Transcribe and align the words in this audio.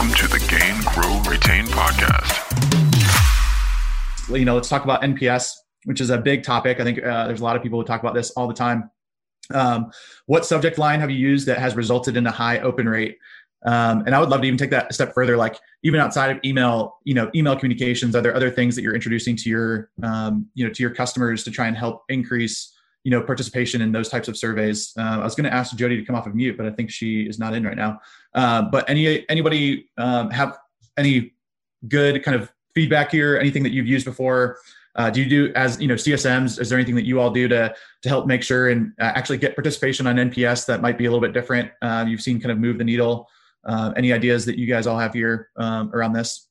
Welcome 0.00 0.16
to 0.16 0.28
the 0.28 0.38
Gain, 0.48 0.80
Grow, 0.94 1.20
Retain 1.30 1.66
podcast. 1.66 2.34
You 4.34 4.46
know, 4.46 4.54
let's 4.54 4.70
talk 4.70 4.84
about 4.84 5.02
NPS, 5.02 5.52
which 5.84 6.00
is 6.00 6.08
a 6.08 6.16
big 6.16 6.42
topic. 6.42 6.80
I 6.80 6.84
think 6.84 7.04
uh, 7.04 7.26
there's 7.26 7.42
a 7.42 7.44
lot 7.44 7.54
of 7.54 7.62
people 7.62 7.78
who 7.78 7.84
talk 7.84 8.00
about 8.00 8.14
this 8.14 8.30
all 8.30 8.48
the 8.48 8.54
time. 8.54 8.90
Um, 9.52 9.92
what 10.24 10.46
subject 10.46 10.78
line 10.78 11.00
have 11.00 11.10
you 11.10 11.18
used 11.18 11.46
that 11.48 11.58
has 11.58 11.76
resulted 11.76 12.16
in 12.16 12.26
a 12.26 12.30
high 12.30 12.60
open 12.60 12.88
rate? 12.88 13.18
Um, 13.66 14.04
and 14.06 14.14
I 14.14 14.20
would 14.20 14.30
love 14.30 14.40
to 14.40 14.46
even 14.46 14.56
take 14.56 14.70
that 14.70 14.88
a 14.88 14.94
step 14.94 15.12
further. 15.12 15.36
Like 15.36 15.58
even 15.82 16.00
outside 16.00 16.34
of 16.34 16.38
email, 16.46 16.96
you 17.04 17.12
know, 17.12 17.30
email 17.34 17.54
communications, 17.54 18.16
are 18.16 18.22
there 18.22 18.34
other 18.34 18.50
things 18.50 18.76
that 18.76 18.82
you're 18.82 18.94
introducing 18.94 19.36
to 19.36 19.50
your, 19.50 19.90
um, 20.02 20.48
you 20.54 20.66
know, 20.66 20.72
to 20.72 20.82
your 20.82 20.94
customers 20.94 21.44
to 21.44 21.50
try 21.50 21.66
and 21.66 21.76
help 21.76 22.04
increase 22.08 22.74
you 23.04 23.10
know 23.10 23.22
participation 23.22 23.80
in 23.80 23.92
those 23.92 24.08
types 24.08 24.28
of 24.28 24.36
surveys. 24.36 24.92
Uh, 24.98 25.20
I 25.20 25.24
was 25.24 25.34
going 25.34 25.48
to 25.48 25.54
ask 25.54 25.74
Jody 25.76 25.96
to 25.96 26.04
come 26.04 26.16
off 26.16 26.26
of 26.26 26.34
mute, 26.34 26.56
but 26.56 26.66
I 26.66 26.70
think 26.70 26.90
she 26.90 27.22
is 27.22 27.38
not 27.38 27.54
in 27.54 27.64
right 27.64 27.76
now. 27.76 28.00
Uh, 28.34 28.62
but 28.62 28.88
any 28.88 29.28
anybody 29.28 29.88
um, 29.96 30.30
have 30.30 30.58
any 30.96 31.32
good 31.88 32.22
kind 32.22 32.40
of 32.40 32.52
feedback 32.74 33.10
here? 33.10 33.38
Anything 33.38 33.62
that 33.62 33.72
you've 33.72 33.86
used 33.86 34.04
before? 34.04 34.58
Uh, 34.96 35.08
do 35.08 35.22
you 35.22 35.28
do 35.28 35.52
as 35.54 35.80
you 35.80 35.88
know 35.88 35.94
CSMs? 35.94 36.60
Is 36.60 36.68
there 36.68 36.78
anything 36.78 36.96
that 36.96 37.06
you 37.06 37.20
all 37.20 37.30
do 37.30 37.48
to 37.48 37.74
to 38.02 38.08
help 38.08 38.26
make 38.26 38.42
sure 38.42 38.70
and 38.70 38.92
uh, 39.00 39.12
actually 39.14 39.38
get 39.38 39.54
participation 39.54 40.06
on 40.06 40.16
NPS 40.16 40.66
that 40.66 40.82
might 40.82 40.98
be 40.98 41.06
a 41.06 41.10
little 41.10 41.20
bit 41.20 41.32
different? 41.32 41.70
Uh, 41.80 42.04
you've 42.06 42.20
seen 42.20 42.40
kind 42.40 42.52
of 42.52 42.58
move 42.58 42.78
the 42.78 42.84
needle. 42.84 43.28
Uh, 43.64 43.92
any 43.96 44.12
ideas 44.12 44.44
that 44.46 44.58
you 44.58 44.66
guys 44.66 44.86
all 44.86 44.98
have 44.98 45.12
here 45.12 45.50
um, 45.56 45.90
around 45.94 46.12
this? 46.12 46.49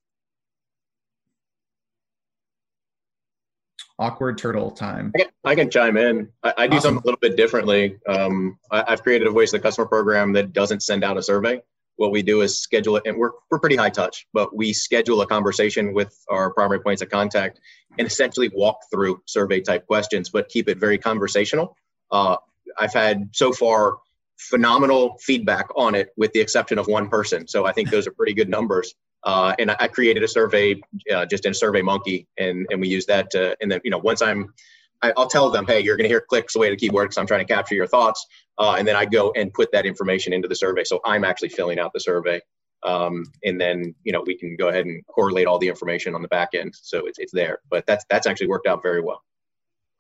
Awkward 4.00 4.38
turtle 4.38 4.72
time. 4.72 5.12
I 5.14 5.20
can, 5.20 5.28
I 5.44 5.56
can 5.56 5.70
chime 5.70 5.98
in. 5.98 6.30
I, 6.42 6.54
I 6.58 6.68
do 6.68 6.78
awesome. 6.78 6.96
something 6.96 7.04
a 7.04 7.06
little 7.06 7.20
bit 7.20 7.36
differently. 7.38 7.98
Um, 8.08 8.58
I, 8.72 8.90
have 8.90 9.04
created 9.04 9.28
a 9.28 9.32
voice 9.32 9.54
of 9.54 9.62
the 9.62 9.64
customer 9.64 9.88
program 9.88 10.34
that 10.34 10.54
doesn't 10.54 10.82
send 10.82 11.04
out 11.04 11.18
a 11.18 11.22
survey. 11.22 11.62
What 11.98 12.12
we 12.12 12.24
do 12.24 12.42
is 12.42 12.58
schedule 12.58 12.96
it, 12.96 13.04
and 13.06 13.18
we're, 13.18 13.32
we're 13.52 13.60
pretty 13.60 13.76
high 13.76 13.90
touch, 13.90 14.26
but 14.34 14.56
we 14.56 14.72
schedule 14.72 15.22
a 15.22 15.28
conversation 15.28 15.94
with 15.94 16.18
our 16.30 16.54
primary 16.54 16.80
points 16.80 17.02
of 17.02 17.10
contact 17.10 17.60
and 17.98 18.08
essentially 18.08 18.50
walk 18.54 18.80
through 18.90 19.22
survey 19.26 19.60
type 19.60 19.86
questions, 19.86 20.30
but 20.30 20.48
keep 20.48 20.70
it 20.70 20.78
very 20.78 20.98
conversational. 20.98 21.76
Uh, 22.10 22.38
I've 22.80 22.94
had 22.94 23.30
so 23.34 23.52
far 23.52 23.98
phenomenal 24.38 25.18
feedback 25.20 25.68
on 25.76 25.94
it, 25.94 26.14
with 26.16 26.32
the 26.32 26.40
exception 26.40 26.80
of 26.80 26.88
one 26.88 27.10
person. 27.10 27.48
So 27.48 27.66
I 27.66 27.74
think 27.74 27.90
those 27.90 28.08
are 28.08 28.12
pretty 28.12 28.34
good 28.34 28.48
numbers. 28.48 28.96
Uh, 29.24 29.54
and 29.60 29.72
I, 29.72 29.88
created 29.88 30.24
a 30.24 30.28
survey 30.28 30.80
uh, 31.14 31.26
just 31.26 31.46
in 31.46 31.54
Survey 31.54 31.82
Monkey, 31.82 32.28
and 32.38 32.66
and 32.70 32.80
we 32.80 32.88
use 32.88 33.06
that. 33.08 33.30
To, 33.32 33.56
and 33.62 33.70
then 33.70 33.82
you 33.84 33.92
know 33.92 33.98
once 33.98 34.22
I'm, 34.22 34.54
I, 35.02 35.12
will 35.18 35.28
tell 35.28 35.50
them, 35.50 35.66
hey, 35.68 35.82
you're 35.82 35.98
going 35.98 36.06
to 36.06 36.10
hear 36.10 36.22
clicks 36.22 36.56
away 36.56 36.70
the 36.70 36.78
keyboard 36.78 37.10
because 37.10 37.18
I'm 37.18 37.28
trying 37.28 37.46
to 37.46 37.54
capture 37.54 37.76
your 37.76 37.88
thoughts, 37.88 38.26
uh, 38.60 38.76
and 38.78 38.88
then 38.88 38.96
I 38.96 39.06
go 39.06 39.32
and 39.36 39.54
put 39.54 39.72
that 39.74 39.86
information 39.86 40.32
into 40.32 40.48
the 40.48 40.56
survey. 40.56 40.86
So 40.86 41.02
I'm 41.06 41.26
actually 41.26 41.50
filling 41.50 41.80
out 41.80 41.92
the 41.92 42.00
survey, 42.00 42.40
um, 42.84 43.26
and 43.44 43.60
then 43.60 43.94
you 44.04 44.14
know 44.14 44.24
we 44.26 44.38
can 44.38 44.56
go 44.56 44.70
ahead 44.70 44.86
and 44.86 45.06
correlate 45.08 45.48
all 45.48 45.60
the 45.60 45.68
information 45.68 46.16
on 46.16 46.22
the 46.22 46.30
back 46.30 46.50
end, 46.54 46.74
so 46.82 47.06
it's 47.06 47.20
it's 47.20 47.34
there. 47.34 47.60
But 47.70 47.86
that's 47.88 48.06
that's 48.10 48.26
actually 48.26 48.48
worked 48.48 48.68
out 48.68 48.82
very 48.82 49.02
well. 49.02 49.22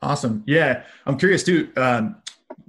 Awesome. 0.01 0.43
Yeah, 0.47 0.83
I'm 1.05 1.17
curious 1.17 1.43
too. 1.43 1.69
Um, 1.75 2.15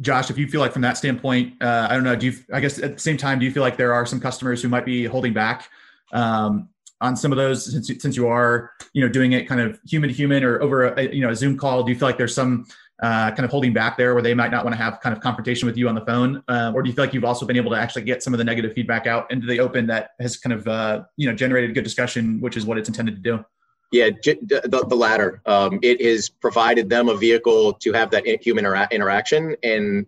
Josh, 0.00 0.30
if 0.30 0.38
you 0.38 0.48
feel 0.48 0.60
like 0.60 0.72
from 0.72 0.82
that 0.82 0.96
standpoint, 0.96 1.62
uh, 1.62 1.86
I 1.88 1.94
don't 1.94 2.04
know. 2.04 2.16
Do 2.16 2.26
you? 2.26 2.32
I 2.52 2.58
guess 2.58 2.82
at 2.82 2.94
the 2.94 3.00
same 3.00 3.16
time, 3.16 3.38
do 3.38 3.44
you 3.44 3.52
feel 3.52 3.62
like 3.62 3.76
there 3.76 3.92
are 3.92 4.04
some 4.04 4.18
customers 4.18 4.60
who 4.62 4.68
might 4.68 4.84
be 4.84 5.04
holding 5.04 5.32
back 5.32 5.68
um, 6.12 6.68
on 7.00 7.16
some 7.16 7.32
of 7.32 7.38
those 7.38 7.72
since, 7.72 8.02
since 8.02 8.16
you 8.16 8.28
are 8.28 8.72
you 8.92 9.02
know 9.02 9.08
doing 9.08 9.32
it 9.32 9.48
kind 9.48 9.60
of 9.60 9.78
human 9.86 10.08
to 10.08 10.14
human 10.14 10.44
or 10.44 10.60
over 10.62 10.88
a, 10.94 11.14
you 11.14 11.20
know 11.20 11.30
a 11.30 11.36
zoom 11.36 11.56
call 11.56 11.82
do 11.82 11.92
you 11.92 11.98
feel 11.98 12.08
like 12.08 12.18
there's 12.18 12.34
some 12.34 12.66
uh, 13.02 13.30
kind 13.30 13.44
of 13.44 13.50
holding 13.50 13.72
back 13.72 13.96
there 13.96 14.12
where 14.12 14.22
they 14.22 14.34
might 14.34 14.50
not 14.50 14.64
want 14.64 14.76
to 14.76 14.82
have 14.82 15.00
kind 15.00 15.16
of 15.16 15.22
confrontation 15.22 15.66
with 15.66 15.76
you 15.76 15.88
on 15.88 15.94
the 15.94 16.04
phone? 16.04 16.42
Uh, 16.48 16.70
or 16.74 16.82
do 16.82 16.90
you 16.90 16.94
feel 16.94 17.04
like 17.04 17.14
you've 17.14 17.24
also 17.24 17.46
been 17.46 17.56
able 17.56 17.70
to 17.70 17.76
actually 17.76 18.02
get 18.02 18.22
some 18.22 18.34
of 18.34 18.38
the 18.38 18.44
negative 18.44 18.74
feedback 18.74 19.06
out 19.06 19.30
into 19.30 19.46
the 19.46 19.58
open 19.58 19.86
that 19.86 20.10
has 20.20 20.36
kind 20.36 20.52
of 20.52 20.68
uh, 20.68 21.02
you 21.16 21.28
know 21.28 21.34
generated 21.34 21.74
good 21.74 21.84
discussion 21.84 22.40
which 22.40 22.56
is 22.56 22.66
what 22.66 22.78
it's 22.78 22.88
intended 22.88 23.16
to 23.16 23.22
do? 23.22 23.44
Yeah 23.92 24.10
the, 24.10 24.86
the 24.88 24.96
latter. 24.96 25.40
Um, 25.46 25.78
it 25.82 26.00
has 26.02 26.28
provided 26.28 26.88
them 26.90 27.08
a 27.08 27.16
vehicle 27.16 27.72
to 27.74 27.92
have 27.92 28.10
that 28.10 28.26
human 28.42 28.64
intera- 28.64 28.90
interaction 28.90 29.56
and 29.62 30.06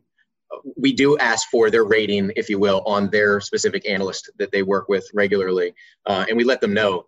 we 0.76 0.92
do 0.92 1.16
ask 1.18 1.48
for 1.50 1.70
their 1.70 1.84
rating, 1.84 2.32
if 2.36 2.48
you 2.48 2.58
will, 2.58 2.82
on 2.86 3.10
their 3.10 3.40
specific 3.40 3.88
analyst 3.88 4.30
that 4.38 4.52
they 4.52 4.62
work 4.62 4.88
with 4.88 5.06
regularly, 5.14 5.74
uh, 6.06 6.24
and 6.28 6.36
we 6.36 6.44
let 6.44 6.60
them 6.60 6.74
know 6.74 7.06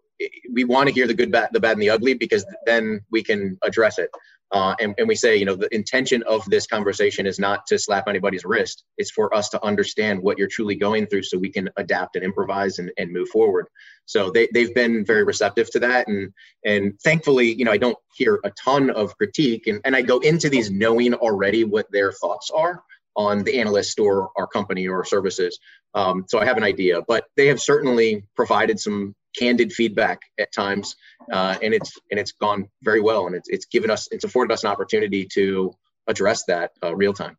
we 0.52 0.64
want 0.64 0.88
to 0.88 0.94
hear 0.94 1.06
the 1.06 1.14
good, 1.14 1.32
bad, 1.32 1.50
the 1.52 1.60
bad, 1.60 1.72
and 1.72 1.82
the 1.82 1.90
ugly 1.90 2.14
because 2.14 2.46
then 2.66 3.00
we 3.10 3.22
can 3.22 3.58
address 3.62 3.98
it. 3.98 4.10
Uh, 4.52 4.74
and, 4.78 4.94
and 4.98 5.08
we 5.08 5.16
say, 5.16 5.34
you 5.36 5.44
know, 5.44 5.56
the 5.56 5.74
intention 5.74 6.22
of 6.28 6.44
this 6.48 6.66
conversation 6.66 7.26
is 7.26 7.40
not 7.40 7.66
to 7.66 7.78
slap 7.78 8.06
anybody's 8.06 8.44
wrist. 8.44 8.84
It's 8.98 9.10
for 9.10 9.34
us 9.34 9.48
to 9.48 9.64
understand 9.64 10.22
what 10.22 10.38
you're 10.38 10.48
truly 10.48 10.76
going 10.76 11.06
through 11.06 11.24
so 11.24 11.38
we 11.38 11.48
can 11.50 11.70
adapt 11.76 12.14
and 12.14 12.24
improvise 12.24 12.78
and, 12.78 12.92
and 12.96 13.12
move 13.12 13.28
forward. 13.30 13.66
So 14.04 14.30
they, 14.30 14.48
they've 14.54 14.74
been 14.74 15.04
very 15.04 15.24
receptive 15.24 15.70
to 15.72 15.80
that. 15.80 16.06
And, 16.06 16.32
and 16.64 17.00
thankfully, 17.00 17.52
you 17.52 17.64
know, 17.64 17.72
I 17.72 17.78
don't 17.78 17.98
hear 18.14 18.38
a 18.44 18.52
ton 18.52 18.90
of 18.90 19.16
critique 19.16 19.66
and, 19.66 19.80
and 19.84 19.96
I 19.96 20.02
go 20.02 20.18
into 20.18 20.48
these 20.48 20.70
knowing 20.70 21.14
already 21.14 21.64
what 21.64 21.90
their 21.90 22.12
thoughts 22.12 22.50
are 22.50 22.84
on 23.16 23.44
the 23.44 23.60
analyst 23.60 23.98
or 23.98 24.30
our 24.36 24.46
company 24.46 24.88
or 24.88 25.04
services. 25.04 25.58
Um, 25.94 26.24
so 26.28 26.38
I 26.38 26.44
have 26.44 26.56
an 26.56 26.64
idea, 26.64 27.02
but 27.06 27.24
they 27.36 27.46
have 27.46 27.60
certainly 27.60 28.24
provided 28.34 28.80
some 28.80 29.14
candid 29.36 29.72
feedback 29.72 30.20
at 30.38 30.52
times, 30.52 30.96
uh, 31.32 31.56
and 31.62 31.74
it's 31.74 31.92
and 32.10 32.18
it's 32.18 32.32
gone 32.32 32.68
very 32.82 33.00
well, 33.00 33.26
and 33.26 33.34
it's 33.36 33.48
it's 33.48 33.66
given 33.66 33.90
us 33.90 34.08
it's 34.10 34.24
afforded 34.24 34.52
us 34.52 34.64
an 34.64 34.70
opportunity 34.70 35.26
to 35.34 35.72
address 36.06 36.44
that 36.44 36.72
uh, 36.82 36.94
real 36.94 37.12
time. 37.12 37.36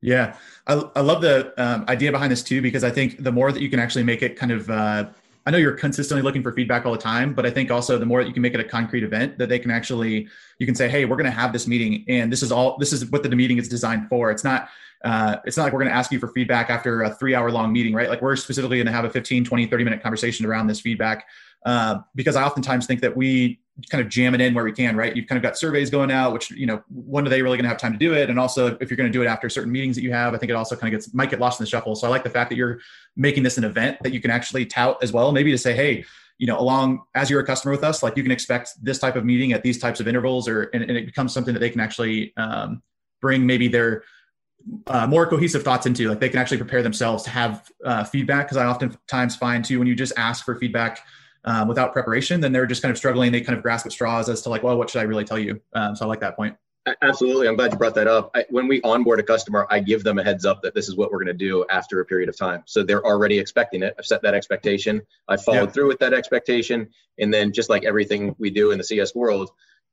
Yeah, 0.00 0.36
I, 0.66 0.82
I 0.96 1.00
love 1.00 1.22
the 1.22 1.54
um, 1.62 1.84
idea 1.88 2.10
behind 2.10 2.32
this 2.32 2.42
too 2.42 2.60
because 2.60 2.82
I 2.82 2.90
think 2.90 3.22
the 3.22 3.30
more 3.30 3.52
that 3.52 3.62
you 3.62 3.70
can 3.70 3.78
actually 3.78 4.02
make 4.02 4.22
it 4.22 4.36
kind 4.36 4.50
of 4.50 4.68
uh, 4.68 5.08
I 5.44 5.50
know 5.50 5.58
you're 5.58 5.72
consistently 5.72 6.22
looking 6.22 6.42
for 6.42 6.52
feedback 6.52 6.86
all 6.86 6.92
the 6.92 6.98
time, 6.98 7.34
but 7.34 7.44
I 7.44 7.50
think 7.50 7.70
also 7.70 7.98
the 7.98 8.06
more 8.06 8.22
that 8.22 8.28
you 8.28 8.32
can 8.32 8.42
make 8.42 8.54
it 8.54 8.60
a 8.60 8.64
concrete 8.64 9.02
event 9.02 9.38
that 9.38 9.48
they 9.48 9.58
can 9.58 9.72
actually, 9.72 10.28
you 10.58 10.66
can 10.66 10.74
say, 10.74 10.88
Hey, 10.88 11.04
we're 11.04 11.16
going 11.16 11.30
to 11.30 11.36
have 11.36 11.52
this 11.52 11.66
meeting 11.66 12.04
and 12.08 12.30
this 12.30 12.42
is 12.42 12.52
all, 12.52 12.78
this 12.78 12.92
is 12.92 13.06
what 13.06 13.24
the 13.24 13.30
meeting 13.30 13.58
is 13.58 13.68
designed 13.68 14.08
for. 14.08 14.30
It's 14.30 14.44
not, 14.44 14.68
uh, 15.04 15.36
it's 15.44 15.56
not 15.56 15.64
like 15.64 15.72
we're 15.72 15.80
going 15.80 15.90
to 15.90 15.96
ask 15.96 16.12
you 16.12 16.18
for 16.18 16.28
feedback 16.28 16.70
after 16.70 17.02
a 17.02 17.14
three 17.14 17.34
hour 17.34 17.50
long 17.50 17.72
meeting, 17.72 17.94
right? 17.94 18.08
Like 18.08 18.22
we're 18.22 18.36
specifically 18.36 18.76
going 18.76 18.86
to 18.86 18.92
have 18.92 19.04
a 19.04 19.10
15, 19.10 19.44
20, 19.44 19.66
30 19.66 19.84
minute 19.84 20.02
conversation 20.02 20.46
around 20.46 20.68
this 20.68 20.80
feedback. 20.80 21.26
Uh, 21.64 22.00
because 22.14 22.36
I 22.36 22.44
oftentimes 22.44 22.86
think 22.86 23.00
that 23.00 23.16
we 23.16 23.60
kind 23.90 24.02
of 24.02 24.08
jam 24.08 24.34
it 24.34 24.40
in 24.40 24.52
where 24.52 24.64
we 24.64 24.72
can, 24.72 24.96
right? 24.96 25.14
You've 25.16 25.26
kind 25.26 25.36
of 25.38 25.42
got 25.42 25.56
surveys 25.56 25.90
going 25.90 26.10
out, 26.10 26.32
which, 26.32 26.50
you 26.50 26.66
know, 26.66 26.82
when 26.90 27.26
are 27.26 27.30
they 27.30 27.40
really 27.40 27.56
going 27.56 27.64
to 27.64 27.68
have 27.68 27.78
time 27.78 27.92
to 27.92 27.98
do 27.98 28.14
it? 28.14 28.30
And 28.30 28.38
also 28.38 28.76
if 28.80 28.90
you're 28.90 28.96
going 28.96 29.10
to 29.10 29.12
do 29.12 29.22
it 29.22 29.26
after 29.26 29.48
certain 29.48 29.72
meetings 29.72 29.96
that 29.96 30.02
you 30.02 30.12
have, 30.12 30.34
I 30.34 30.38
think 30.38 30.50
it 30.50 30.54
also 30.54 30.76
kind 30.76 30.92
of 30.92 31.00
gets, 31.00 31.14
might 31.14 31.30
get 31.30 31.40
lost 31.40 31.60
in 31.60 31.64
the 31.64 31.70
shuffle. 31.70 31.94
So 31.94 32.06
I 32.06 32.10
like 32.10 32.24
the 32.24 32.30
fact 32.30 32.50
that 32.50 32.56
you're 32.56 32.80
making 33.16 33.42
this 33.44 33.58
an 33.58 33.64
event 33.64 33.98
that 34.02 34.12
you 34.12 34.20
can 34.20 34.30
actually 34.30 34.66
tout 34.66 35.02
as 35.02 35.12
well, 35.12 35.32
maybe 35.32 35.50
to 35.52 35.58
say, 35.58 35.74
Hey, 35.74 36.04
you 36.38 36.46
know, 36.46 36.58
along 36.58 37.02
as 37.14 37.30
you're 37.30 37.40
a 37.40 37.46
customer 37.46 37.72
with 37.72 37.84
us, 37.84 38.02
like 38.02 38.16
you 38.16 38.22
can 38.22 38.32
expect 38.32 38.72
this 38.82 38.98
type 38.98 39.16
of 39.16 39.24
meeting 39.24 39.52
at 39.52 39.62
these 39.62 39.78
types 39.78 40.00
of 40.00 40.08
intervals 40.08 40.48
or, 40.48 40.64
and, 40.74 40.82
and 40.82 40.96
it 40.96 41.06
becomes 41.06 41.32
something 41.32 41.54
that 41.54 41.60
they 41.60 41.70
can 41.70 41.80
actually 41.80 42.36
um, 42.36 42.82
bring 43.20 43.46
maybe 43.46 43.68
their, 43.68 44.02
uh, 44.86 45.06
more 45.06 45.26
cohesive 45.26 45.62
thoughts 45.62 45.86
into 45.86 46.08
like 46.08 46.20
they 46.20 46.28
can 46.28 46.38
actually 46.38 46.58
prepare 46.58 46.82
themselves 46.82 47.22
to 47.24 47.30
have 47.30 47.70
uh, 47.84 48.04
feedback 48.04 48.46
because 48.46 48.56
i 48.56 48.66
oftentimes 48.66 49.36
find 49.36 49.64
too 49.64 49.78
when 49.78 49.88
you 49.88 49.94
just 49.94 50.12
ask 50.16 50.44
for 50.44 50.56
feedback 50.56 51.00
um, 51.44 51.68
without 51.68 51.92
preparation 51.92 52.40
then 52.40 52.52
they're 52.52 52.66
just 52.66 52.82
kind 52.82 52.90
of 52.90 52.98
struggling 52.98 53.32
they 53.32 53.40
kind 53.40 53.56
of 53.56 53.62
grasp 53.62 53.86
at 53.86 53.92
straws 53.92 54.28
as 54.28 54.42
to 54.42 54.48
like 54.48 54.62
well 54.62 54.76
what 54.76 54.90
should 54.90 55.00
i 55.00 55.04
really 55.04 55.24
tell 55.24 55.38
you? 55.38 55.60
Um, 55.72 55.96
so 55.96 56.04
i 56.04 56.08
like 56.08 56.20
that 56.20 56.36
point. 56.36 56.56
Absolutely 57.00 57.48
i'm 57.48 57.56
glad 57.56 57.72
you 57.72 57.78
brought 57.78 57.94
that 57.94 58.06
up. 58.06 58.30
I, 58.34 58.44
when 58.50 58.68
we 58.68 58.80
onboard 58.82 59.20
a 59.20 59.22
customer 59.22 59.66
i 59.70 59.80
give 59.80 60.04
them 60.04 60.18
a 60.18 60.24
heads 60.24 60.44
up 60.44 60.62
that 60.62 60.74
this 60.74 60.88
is 60.88 60.96
what 60.96 61.10
we're 61.10 61.18
going 61.18 61.36
to 61.36 61.44
do 61.44 61.64
after 61.70 62.00
a 62.00 62.04
period 62.04 62.28
of 62.28 62.36
time. 62.36 62.62
So 62.66 62.82
they're 62.82 63.04
already 63.04 63.38
expecting 63.38 63.82
it 63.82 63.94
i've 63.98 64.06
set 64.06 64.22
that 64.22 64.34
expectation 64.34 65.02
i 65.28 65.36
followed 65.36 65.66
yeah. 65.66 65.70
through 65.70 65.88
with 65.88 65.98
that 66.00 66.12
expectation 66.12 66.88
and 67.18 67.32
then 67.32 67.52
just 67.52 67.70
like 67.70 67.84
everything 67.84 68.34
we 68.38 68.50
do 68.50 68.70
in 68.70 68.78
the 68.78 68.84
cs 68.84 69.14
world 69.14 69.50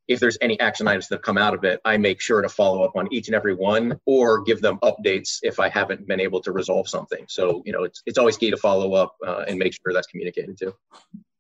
if 0.10 0.20
there's 0.20 0.38
any 0.42 0.60
action 0.60 0.88
items 0.88 1.08
that 1.08 1.22
come 1.22 1.38
out 1.38 1.54
of 1.54 1.64
it, 1.64 1.80
I 1.86 1.96
make 1.96 2.20
sure 2.20 2.42
to 2.42 2.50
follow 2.50 2.84
up 2.84 2.96
on 2.96 3.08
each 3.14 3.28
and 3.28 3.36
every 3.36 3.54
one 3.54 3.98
or 4.06 4.42
give 4.42 4.60
them 4.60 4.80
updates 4.80 5.38
if 5.44 5.60
I 5.60 5.70
haven't 5.70 6.08
been 6.08 6.20
able 6.20 6.42
to 6.42 6.52
resolve 6.52 6.90
something. 6.90 7.26
So, 7.30 7.62
you 7.66 7.72
know, 7.72 7.84
it's, 7.84 8.02
it's 8.06 8.18
always 8.18 8.36
key 8.36 8.50
to 8.50 8.58
follow 8.58 8.96
up 8.96 9.16
uh, 9.26 9.46
and 9.48 9.58
make 9.58 9.74
sure 9.74 9.94
that's 9.94 10.08
communicated 10.08 10.58
too. 10.58 10.74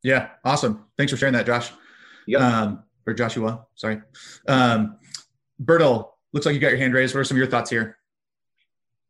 Yeah. 0.03 0.29
Awesome. 0.45 0.85
Thanks 0.97 1.11
for 1.11 1.17
sharing 1.17 1.33
that, 1.33 1.45
Josh. 1.45 1.71
Yep. 2.27 2.41
Um, 2.41 2.83
or 3.05 3.13
Joshua, 3.13 3.65
sorry. 3.75 4.01
Um, 4.47 4.97
Bertil, 5.61 6.09
looks 6.31 6.45
like 6.45 6.53
you 6.53 6.61
got 6.61 6.69
your 6.69 6.77
hand 6.77 6.93
raised. 6.93 7.15
What 7.15 7.21
are 7.21 7.25
some 7.25 7.35
of 7.35 7.39
your 7.39 7.47
thoughts 7.47 7.69
here? 7.69 7.97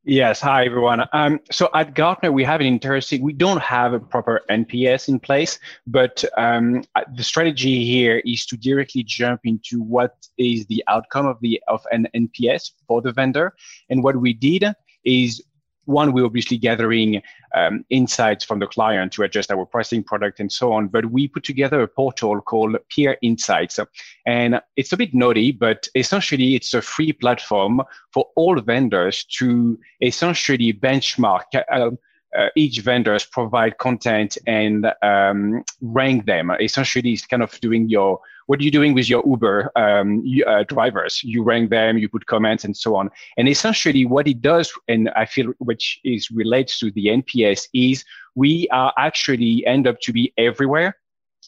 Yes, 0.10 0.42
hi 0.42 0.66
everyone. 0.66 1.04
Um, 1.14 1.40
so 1.52 1.70
at 1.76 1.94
Gartner, 1.94 2.32
we 2.32 2.44
have 2.44 2.62
an 2.62 2.66
interesting, 2.66 3.22
we 3.22 3.32
don't 3.32 3.62
have 3.62 3.94
a 3.94 4.00
proper 4.00 4.42
NPS 4.50 5.08
in 5.08 5.20
place, 5.20 5.60
but 5.86 6.26
um, 6.36 6.84
the 7.16 7.22
strategy 7.22 7.86
here 7.86 8.20
is 8.26 8.48
to 8.48 8.58
directly 8.58 9.04
jump 9.04 9.42
into 9.44 9.84
what 9.84 10.18
is 10.40 10.66
the 10.66 10.84
outcome 10.88 11.28
of 11.28 11.38
the 11.42 11.62
of 11.68 11.86
an 11.92 12.08
NPS 12.16 12.72
for 12.88 13.04
the 13.04 13.12
vendor. 13.12 13.54
And 13.92 14.04
what 14.04 14.16
we 14.16 14.34
did 14.34 14.64
is 15.04 15.44
one, 15.90 16.14
we're 16.14 16.26
obviously 16.26 16.58
gathering 16.58 17.22
um, 17.56 17.84
insights 17.90 18.46
from 18.46 18.60
the 18.60 18.68
client 18.68 19.12
to 19.14 19.24
adjust 19.24 19.52
our 19.52 19.66
pricing 19.66 20.04
product 20.04 20.40
and 20.40 20.52
so 20.52 20.72
on. 20.72 20.88
But 20.88 21.08
we 21.08 21.28
put 21.28 21.44
together 21.44 21.82
a 21.82 21.88
portal 21.88 22.42
called 22.42 22.78
Peer 22.90 23.18
Insights. 23.22 23.80
And 24.26 24.62
it's 24.78 24.94
a 24.94 24.98
bit 24.98 25.14
naughty, 25.14 25.52
but 25.52 25.88
essentially 25.96 26.56
it's 26.56 26.74
a 26.74 26.82
free 26.82 27.12
platform 27.12 27.82
for 28.14 28.28
all 28.36 28.60
vendors 28.62 29.24
to 29.40 29.80
essentially 30.02 30.74
benchmark. 30.74 31.46
Uh, 31.72 31.92
uh, 32.38 32.50
each 32.56 32.80
vendors 32.80 33.26
provide 33.26 33.78
content 33.78 34.38
and 34.46 34.92
um, 35.02 35.64
rank 35.82 36.26
them. 36.26 36.52
Essentially, 36.60 37.12
it's 37.12 37.26
kind 37.26 37.44
of 37.44 37.60
doing 37.60 37.90
your 37.90 38.20
what 38.48 38.60
are 38.60 38.64
you 38.64 38.72
doing 38.72 38.96
with 38.96 39.08
your 39.08 39.22
Uber 39.28 39.72
um, 39.76 40.24
uh, 40.48 40.64
drivers? 40.64 41.24
You 41.24 41.44
rank 41.44 41.70
them, 41.70 42.00
you 42.00 42.10
put 42.10 42.26
comments, 42.26 42.64
and 42.64 42.76
so 42.76 42.96
on. 42.96 43.12
And 43.38 43.48
essentially, 43.48 44.06
what 44.06 44.28
it 44.28 44.42
does, 44.42 44.74
and 44.88 45.10
I 45.16 45.26
feel 45.26 45.54
which 45.60 46.00
is 46.04 46.32
relates 46.32 46.80
to 46.80 46.90
the 46.90 47.08
NPS, 47.08 47.68
is 47.76 48.04
we 48.34 48.68
are 48.72 48.92
actually 48.98 49.64
end 49.68 49.86
up 49.86 50.00
to 50.02 50.12
be 50.12 50.34
everywhere 50.38 50.96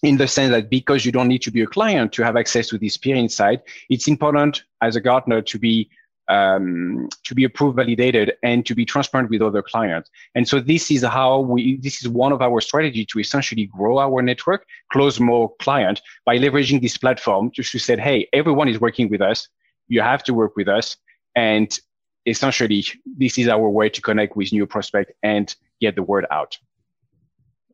in 0.03 0.17
the 0.17 0.27
sense 0.27 0.51
that 0.51 0.69
because 0.69 1.05
you 1.05 1.11
don't 1.11 1.27
need 1.27 1.41
to 1.43 1.51
be 1.51 1.61
a 1.61 1.67
client 1.67 2.11
to 2.13 2.23
have 2.23 2.35
access 2.35 2.67
to 2.67 2.77
this 2.77 2.97
peer 2.97 3.15
insight, 3.15 3.61
it's 3.89 4.07
important 4.07 4.63
as 4.81 4.95
a 4.95 5.01
Gartner 5.01 5.41
to 5.41 5.59
be 5.59 5.89
um, 6.27 7.09
to 7.23 7.35
be 7.35 7.43
approved, 7.43 7.75
validated, 7.75 8.33
and 8.43 8.65
to 8.65 8.75
be 8.75 8.85
transparent 8.85 9.29
with 9.29 9.41
other 9.41 9.61
clients. 9.61 10.09
And 10.35 10.47
so 10.47 10.59
this 10.59 10.91
is 10.91 11.03
how 11.03 11.39
we, 11.39 11.77
this 11.77 12.01
is 12.01 12.07
one 12.07 12.31
of 12.31 12.41
our 12.41 12.61
strategy 12.61 13.05
to 13.05 13.19
essentially 13.19 13.65
grow 13.65 13.99
our 13.99 14.21
network, 14.21 14.65
close 14.91 15.19
more 15.19 15.53
client 15.59 16.01
by 16.25 16.37
leveraging 16.37 16.81
this 16.81 16.97
platform 16.97 17.51
to, 17.51 17.63
to 17.63 17.79
say, 17.79 17.97
hey, 17.97 18.27
everyone 18.33 18.67
is 18.67 18.79
working 18.79 19.09
with 19.09 19.21
us. 19.21 19.47
You 19.87 20.01
have 20.01 20.23
to 20.25 20.33
work 20.33 20.55
with 20.55 20.67
us. 20.67 20.97
And 21.35 21.77
essentially, 22.25 22.85
this 23.05 23.37
is 23.37 23.47
our 23.47 23.69
way 23.69 23.89
to 23.89 24.01
connect 24.01 24.35
with 24.35 24.51
new 24.51 24.65
prospect 24.65 25.11
and 25.23 25.53
get 25.79 25.95
the 25.95 26.03
word 26.03 26.25
out. 26.31 26.57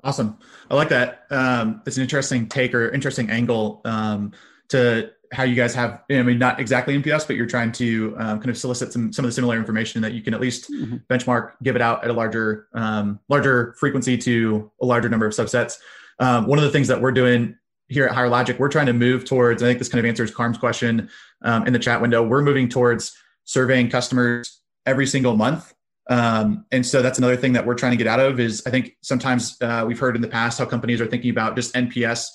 Awesome. 0.04 0.38
I 0.72 0.76
like 0.76 0.90
that. 0.90 1.26
Um, 1.32 1.82
it's 1.86 1.98
an 1.98 2.04
interesting 2.04 2.48
take 2.48 2.74
or 2.74 2.90
interesting 2.90 3.30
angle 3.30 3.82
um, 3.84 4.32
to 4.70 5.12
how 5.32 5.44
you 5.44 5.56
guys 5.56 5.74
have 5.76 6.04
i 6.10 6.22
mean 6.22 6.40
not 6.40 6.60
exactly 6.60 6.98
nps 6.98 7.28
but 7.28 7.36
you're 7.36 7.46
trying 7.46 7.72
to 7.72 8.16
um, 8.18 8.40
kind 8.40 8.50
of 8.50 8.58
solicit 8.58 8.94
some 8.94 9.12
some 9.12 9.26
of 9.26 9.30
the 9.30 9.34
similar 9.34 9.58
information 9.58 10.02
that 10.02 10.14
you 10.14 10.22
can 10.22 10.34
at 10.34 10.40
least 10.40 10.72
mm-hmm. 10.72 10.98
benchmark 11.10 11.52
give 11.64 11.76
it 11.76 11.82
out 11.82 12.04
at 12.04 12.10
a 12.10 12.14
larger 12.14 12.68
um, 12.74 13.20
larger 13.30 13.76
frequency 13.80 14.18
to 14.18 14.72
a 14.82 14.86
larger 14.86 15.10
number 15.10 15.26
of 15.26 15.34
subsets. 15.34 15.78
Um, 16.20 16.48
one 16.48 16.58
of 16.58 16.64
the 16.64 16.72
things 16.72 16.88
that 16.88 17.02
we're 17.02 17.12
doing 17.12 17.56
here 17.90 18.06
at 18.06 18.14
higher 18.14 18.30
logic 18.30 18.60
we're 18.60 18.70
trying 18.70 18.88
to 18.88 18.94
move 18.94 19.24
towards 19.24 19.62
i 19.62 19.66
think 19.66 19.80
this 19.80 19.90
kind 19.90 20.00
of 20.00 20.06
answers 20.06 20.32
carm's 20.32 20.58
question 20.58 21.10
um, 21.42 21.68
in 21.68 21.74
the 21.74 21.80
chat 21.80 22.02
window. 22.02 22.24
We're 22.24 22.42
moving 22.42 22.70
towards 22.70 23.16
surveying 23.46 23.90
customers 23.90 24.62
every 24.86 25.08
single 25.08 25.36
month. 25.36 25.74
Um, 26.10 26.66
and 26.72 26.86
so 26.86 27.02
that's 27.02 27.18
another 27.18 27.36
thing 27.36 27.54
that 27.54 27.66
we're 27.66 27.76
trying 27.76 27.92
to 27.92 27.98
get 27.98 28.08
out 28.08 28.22
of 28.22 28.40
is 28.40 28.64
i 28.66 28.70
think 28.70 28.96
sometimes 29.02 29.58
uh, 29.62 29.84
we've 29.86 30.00
heard 30.00 30.16
in 30.16 30.22
the 30.22 30.28
past 30.28 30.58
how 30.58 30.66
companies 30.66 31.02
are 31.02 31.06
thinking 31.06 31.32
about 31.32 31.58
just 31.58 31.74
nps 31.76 32.28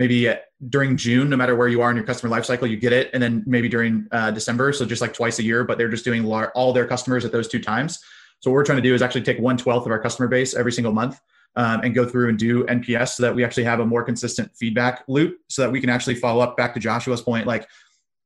maybe 0.00 0.34
during 0.70 0.96
June, 0.96 1.28
no 1.28 1.36
matter 1.36 1.54
where 1.54 1.68
you 1.68 1.82
are 1.82 1.90
in 1.90 1.96
your 1.96 2.06
customer 2.06 2.34
lifecycle, 2.34 2.68
you 2.68 2.78
get 2.78 2.92
it, 2.92 3.10
and 3.12 3.22
then 3.22 3.44
maybe 3.46 3.68
during 3.68 4.08
uh, 4.10 4.30
December, 4.30 4.72
so 4.72 4.86
just 4.86 5.02
like 5.02 5.12
twice 5.12 5.38
a 5.38 5.42
year. 5.42 5.62
But 5.62 5.76
they're 5.76 5.90
just 5.90 6.04
doing 6.04 6.24
all 6.24 6.72
their 6.72 6.86
customers 6.86 7.24
at 7.24 7.32
those 7.32 7.46
two 7.46 7.60
times. 7.60 8.00
So 8.40 8.50
what 8.50 8.54
we're 8.54 8.64
trying 8.64 8.78
to 8.78 8.88
do 8.88 8.94
is 8.94 9.02
actually 9.02 9.22
take 9.22 9.38
one 9.38 9.58
twelfth 9.58 9.84
of 9.86 9.92
our 9.92 10.00
customer 10.00 10.26
base 10.26 10.54
every 10.54 10.72
single 10.72 10.92
month 10.92 11.20
um, 11.54 11.82
and 11.82 11.94
go 11.94 12.08
through 12.08 12.30
and 12.30 12.38
do 12.38 12.64
NPS 12.64 13.10
so 13.10 13.22
that 13.24 13.34
we 13.34 13.44
actually 13.44 13.64
have 13.64 13.80
a 13.80 13.86
more 13.86 14.02
consistent 14.02 14.50
feedback 14.56 15.04
loop, 15.06 15.38
so 15.48 15.62
that 15.62 15.70
we 15.70 15.80
can 15.80 15.90
actually 15.90 16.14
follow 16.14 16.40
up. 16.40 16.56
Back 16.56 16.72
to 16.74 16.80
Joshua's 16.80 17.20
point, 17.20 17.46
like 17.46 17.68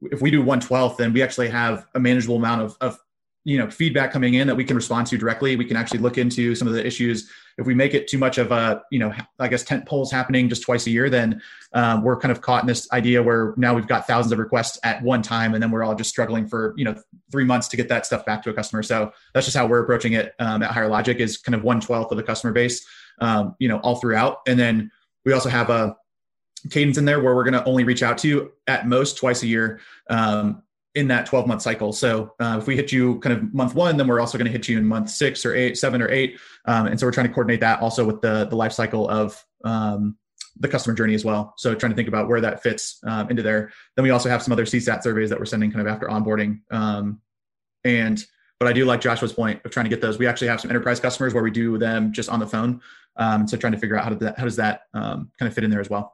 if 0.01 0.23
we 0.23 0.31
do 0.31 0.43
one 0.43 0.61
twelfth, 0.61 0.97
then 0.97 1.13
we 1.13 1.23
actually 1.23 1.49
have 1.49 1.87
a 1.97 2.01
manageable 2.01 2.37
amount 2.37 2.63
of, 2.63 2.77
of 2.81 2.99
you 3.43 3.59
know 3.59 3.69
feedback 3.69 4.13
coming 4.13 4.35
in 4.35 4.47
that 4.47 4.55
we 4.55 4.65
can 4.65 4.77
respond 4.77 5.09
to 5.09 5.19
directly 5.19 5.55
we 5.57 5.67
can 5.67 5.77
actually 5.77 5.99
look 5.99 6.17
into 6.17 6.55
some 6.55 6.67
of 6.67 6.73
the 6.73 6.87
issues 6.87 7.31
if 7.59 7.67
we 7.67 7.75
make 7.75 7.95
it 7.95 8.09
too 8.09 8.19
much 8.19 8.39
of 8.39 8.53
a 8.53 8.83
you 8.91 8.99
know 8.99 9.13
i 9.39 9.49
guess 9.49 9.63
tent 9.63 9.87
poles 9.87 10.11
happening 10.11 10.49
just 10.49 10.63
twice 10.63 10.87
a 10.87 10.91
year 10.91 11.09
then 11.09 11.41
um, 11.73 12.03
we're 12.03 12.19
kind 12.19 12.33
of 12.33 12.41
caught 12.41 12.63
in 12.63 12.67
this 12.67 12.91
idea 12.93 13.23
where 13.23 13.55
now 13.57 13.75
we've 13.75 13.87
got 13.87 14.07
thousands 14.07 14.33
of 14.33 14.39
requests 14.39 14.79
at 14.85 15.03
one 15.03 15.23
time 15.23 15.55
and 15.55 15.63
then 15.63 15.71
we're 15.71 15.85
all 15.85 15.95
just 15.95 16.11
struggling 16.11 16.47
for 16.47 16.75
you 16.77 16.85
know 16.85 16.95
three 17.31 17.45
months 17.45 17.69
to 17.69 17.77
get 17.77 17.89
that 17.89 18.07
stuff 18.07 18.25
back 18.25 18.43
to 18.45 18.51
a 18.51 18.55
customer. 18.55 18.83
So 18.83 19.13
that's 19.33 19.47
just 19.47 19.57
how 19.57 19.67
we're 19.67 19.83
approaching 19.83 20.13
it 20.15 20.35
um, 20.39 20.63
at 20.63 20.71
higher 20.71 20.89
logic 20.89 21.19
is 21.19 21.39
kind 21.39 21.55
of 21.55 21.65
one 21.65 21.81
twelfth 21.81 22.11
of 22.11 22.17
the 22.17 22.23
customer 22.23 22.53
base 22.53 22.87
um, 23.21 23.55
you 23.59 23.69
know 23.69 23.79
all 23.79 23.97
throughout. 23.97 24.39
And 24.47 24.59
then 24.59 24.91
we 25.25 25.33
also 25.33 25.49
have 25.49 25.71
a 25.71 25.97
cadence 26.71 26.97
in 26.97 27.05
there 27.05 27.21
where 27.21 27.35
we're 27.35 27.45
going 27.45 27.55
to 27.55 27.65
only 27.65 27.85
reach 27.85 28.03
out 28.03 28.19
to 28.19 28.29
you 28.29 28.53
at 28.67 28.89
most 28.89 29.17
twice 29.17 29.43
a 29.43 29.47
year 29.47 29.81
um, 30.09 30.63
in 30.95 31.09
that 31.09 31.27
12 31.27 31.47
month 31.47 31.63
cycle. 31.63 31.93
So 31.93 32.35
uh, 32.41 32.59
if 32.61 32.67
we 32.67 32.77
hit 32.77 32.93
you 32.93 33.19
kind 33.19 33.37
of 33.37 33.53
month 33.53 33.75
one, 33.75 33.97
then 33.97 34.07
we're 34.07 34.21
also 34.21 34.39
going 34.39 34.47
to 34.47 34.53
hit 34.53 34.69
you 34.69 34.79
in 34.79 34.87
month 34.87 35.11
six 35.11 35.45
or 35.45 35.55
eight, 35.55 35.77
seven 35.77 36.01
or 36.01 36.09
eight. 36.09 36.39
Um, 36.67 36.87
and 36.87 36.99
so 36.99 37.07
we're 37.07 37.13
trying 37.13 37.27
to 37.27 37.33
coordinate 37.33 37.61
that 37.61 37.81
also 37.81 38.05
with 38.05 38.21
the, 38.21 38.47
the 38.47 38.57
life 38.57 38.73
cycle 38.73 39.09
of 39.09 39.43
um, 39.65 40.17
the 40.61 40.69
customer 40.69 40.95
journey 40.95 41.15
as 41.15 41.25
well. 41.25 41.55
So 41.57 41.75
trying 41.75 41.91
to 41.91 41.97
think 41.97 42.09
about 42.09 42.29
where 42.29 42.41
that 42.41 42.63
fits 42.63 43.01
um, 43.05 43.29
into 43.29 43.43
there. 43.43 43.73
Then 43.97 44.05
we 44.05 44.11
also 44.11 44.29
have 44.29 44.43
some 44.43 44.53
other 44.53 44.65
CSAT 44.65 45.03
surveys 45.03 45.31
that 45.31 45.39
we're 45.39 45.47
sending 45.47 45.73
kind 45.73 45.87
of 45.87 45.93
after 45.93 46.07
onboarding. 46.07 46.61
Um, 46.71 47.21
and, 47.83 48.25
but 48.61 48.69
I 48.69 48.73
do 48.73 48.85
like 48.85 49.01
Joshua's 49.01 49.33
point 49.33 49.61
of 49.65 49.73
trying 49.73 49.85
to 49.85 49.91
get 49.91 50.01
those. 50.01 50.19
We 50.19 50.29
actually 50.29 50.49
have 50.49 50.61
some 50.61 50.71
enterprise 50.71 51.01
customers 51.01 51.35
where 51.35 51.43
we 51.43 51.51
do 51.51 51.77
them 51.77 52.13
just 52.13 52.29
on 52.29 52.39
the 52.39 52.47
phone. 52.47 52.81
Um, 53.17 53.49
so 53.49 53.57
trying 53.57 53.73
to 53.73 53.79
figure 53.79 53.97
out 53.97 54.05
how, 54.05 54.15
that, 54.15 54.39
how 54.39 54.45
does 54.45 54.57
that 54.57 54.83
um, 54.95 55.31
kind 55.39 55.49
of 55.49 55.55
fit 55.55 55.65
in 55.65 55.71
there 55.71 55.81
as 55.81 55.91
well. 55.91 56.14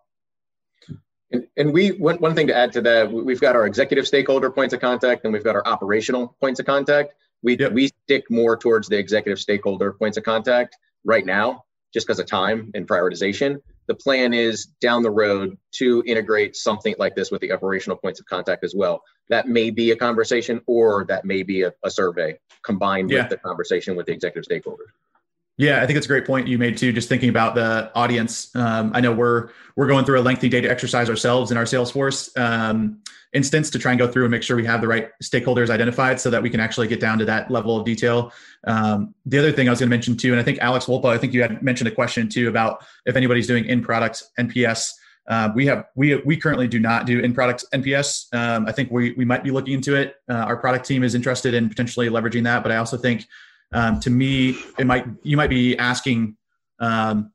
And, 1.33 1.47
and 1.57 1.73
we 1.73 1.91
one, 1.93 2.17
one 2.17 2.35
thing 2.35 2.49
to 2.49 2.57
add 2.57 2.73
to 2.73 2.81
that, 2.83 3.13
we've 3.13 3.41
got 3.41 3.55
our 3.55 3.67
executive 3.67 4.07
stakeholder 4.07 4.51
points 4.51 4.75
of 4.75 4.81
contact, 4.81 5.25
and 5.25 5.33
we've 5.33 5.45
got 5.45 5.55
our 5.55 5.67
operational 5.67 6.37
points 6.41 6.61
of 6.61 6.67
contact. 6.67 7.15
We 7.43 7.57
yep. 7.57 7.73
we 7.73 7.89
stick 8.05 8.25
more 8.31 8.57
towards 8.57 8.89
the 8.89 8.99
executive 8.99 9.39
stakeholder 9.39 9.93
points 9.93 10.17
of 10.19 10.25
contact 10.25 10.77
right 11.05 11.25
now, 11.25 11.65
just 11.95 12.07
because 12.07 12.19
of 12.19 12.27
time 12.27 12.71
and 12.75 12.87
prioritization. 12.87 13.61
The 13.87 13.95
plan 13.95 14.35
is 14.35 14.67
down 14.81 15.03
the 15.03 15.11
road 15.11 15.57
to 15.73 16.03
integrate 16.07 16.55
something 16.55 16.95
like 16.99 17.17
this 17.17 17.31
with 17.31 17.41
the 17.41 17.51
operational 17.53 17.97
points 17.97 18.21
of 18.21 18.27
contact 18.27 18.63
as 18.63 18.75
well. 18.75 19.03
That 19.29 19.49
may 19.49 19.71
be 19.71 19.91
a 19.91 19.97
conversation, 19.97 20.61
or 20.67 21.05
that 21.07 21.25
may 21.25 21.43
be 21.43 21.63
a, 21.63 21.73
a 21.83 21.91
survey 21.91 22.39
combined 22.63 23.11
yeah. 23.11 23.23
with 23.23 23.31
the 23.31 23.37
conversation 23.39 23.97
with 23.97 24.07
the 24.07 24.13
executive 24.13 24.49
stakeholders. 24.49 24.93
Yeah, 25.61 25.83
I 25.83 25.87
think 25.87 25.99
it's 25.99 26.07
a 26.07 26.09
great 26.09 26.27
point 26.27 26.49
you 26.49 26.57
made 26.57 26.79
too. 26.79 26.91
Just 26.91 27.11
thinking 27.11 27.29
about 27.29 27.55
the 27.55 27.93
audience, 27.95 28.51
um, 28.57 28.93
I 28.95 29.03
know 29.03 29.13
we're 29.13 29.51
we're 29.77 29.89
going 29.89 30.07
through 30.07 30.19
a 30.19 30.23
lengthy 30.23 30.49
data 30.49 30.71
exercise 30.71 31.11
ourselves 31.11 31.51
in 31.51 31.59
our 31.59 31.65
Salesforce 31.65 32.35
um, 32.41 32.99
instance 33.35 33.69
to 33.73 33.79
try 33.79 33.93
and 33.93 33.99
go 33.99 34.11
through 34.11 34.25
and 34.25 34.31
make 34.31 34.43
sure 34.43 34.57
we 34.57 34.65
have 34.65 34.81
the 34.81 34.89
right 34.89 35.11
stakeholders 35.23 35.69
identified, 35.69 36.19
so 36.19 36.31
that 36.31 36.43
we 36.43 36.49
can 36.49 36.61
actually 36.61 36.89
get 36.89 36.99
down 36.99 37.19
to 37.19 37.27
that 37.27 37.51
level 37.51 37.77
of 37.77 37.85
detail. 37.85 38.33
Um, 38.67 39.15
the 39.27 39.39
other 39.39 39.53
thing 39.53 39.69
I 39.69 39.71
was 39.71 39.81
going 39.81 39.91
to 39.91 39.95
mention 39.95 40.17
too, 40.17 40.31
and 40.31 40.41
I 40.41 40.43
think 40.43 40.61
Alex 40.61 40.87
Wolpa, 40.87 41.11
I 41.11 41.19
think 41.19 41.35
you 41.35 41.43
had 41.43 41.63
mentioned 41.63 41.89
a 41.89 41.95
question 41.95 42.31
too 42.31 42.49
about 42.49 42.83
if 43.05 43.15
anybody's 43.15 43.47
doing 43.47 43.67
in 43.67 43.83
product 43.83 44.23
NPS. 44.39 44.93
Uh, 45.29 45.51
we 45.55 45.67
have 45.67 45.85
we 45.95 46.17
we 46.25 46.39
currently 46.39 46.69
do 46.69 46.81
not 46.81 47.05
do 47.05 47.21
in 47.21 47.35
product 47.35 47.67
NPS. 47.75 48.33
Um, 48.33 48.67
I 48.67 48.73
think 48.73 48.91
we 48.91 49.13
we 49.13 49.27
might 49.27 49.45
be 49.45 49.51
looking 49.51 49.75
into 49.75 49.95
it. 49.95 50.17
Uh, 50.27 50.37
our 50.37 50.57
product 50.57 50.87
team 50.87 51.05
is 51.05 51.15
interested 51.15 51.53
in 51.53 51.69
potentially 51.69 52.09
leveraging 52.09 52.45
that, 52.45 52.63
but 52.63 52.73
I 52.73 52.77
also 52.77 52.97
think 52.97 53.27
um, 53.73 54.01
to 54.01 54.11
me, 54.11 54.57
it 54.79 54.87
might 54.87 55.07
you 55.23 55.37
might 55.37 55.51
be 55.51 55.77
asking 55.79 56.37
um, 56.81 57.33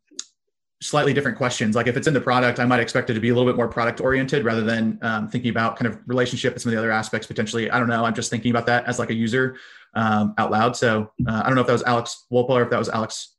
slightly 0.82 1.14
different 1.14 1.38
questions. 1.38 1.76
Like 1.76 1.88
if 1.88 1.98
it's 1.98 2.08
in 2.08 2.14
the 2.14 2.22
product, 2.22 2.60
I 2.60 2.66
might 2.66 2.80
expect 2.80 3.10
it 3.10 3.14
to 3.14 3.20
be 3.20 3.30
a 3.30 3.34
little 3.34 3.50
bit 3.50 3.56
more 3.56 3.68
product 3.68 4.02
oriented 4.02 4.44
rather 4.44 4.62
than 4.62 5.00
um, 5.02 5.30
thinking 5.30 5.50
about 5.50 5.78
kind 5.78 5.92
of 5.92 6.00
relationship 6.08 6.54
and 6.54 6.62
some 6.62 6.70
of 6.70 6.76
the 6.76 6.80
other 6.80 6.92
aspects 6.92 7.28
potentially. 7.28 7.70
I 7.72 7.80
don't 7.80 7.88
know. 7.88 8.06
I'm 8.06 8.14
just 8.14 8.30
thinking 8.30 8.52
about 8.52 8.66
that 8.68 8.86
as 8.86 9.00
like 9.00 9.10
a 9.10 9.14
user 9.14 9.58
um, 9.94 10.34
out 10.38 10.52
loud. 10.52 10.76
So 10.76 11.12
uh, 11.28 11.42
I 11.44 11.48
don't 11.48 11.56
know 11.56 11.62
if 11.62 11.68
that 11.68 11.74
was 11.74 11.84
Alex 11.84 12.26
Wolpa 12.32 12.50
or 12.50 12.64
if 12.64 12.70
that 12.70 12.80
was 12.80 12.90
Alex 12.90 13.36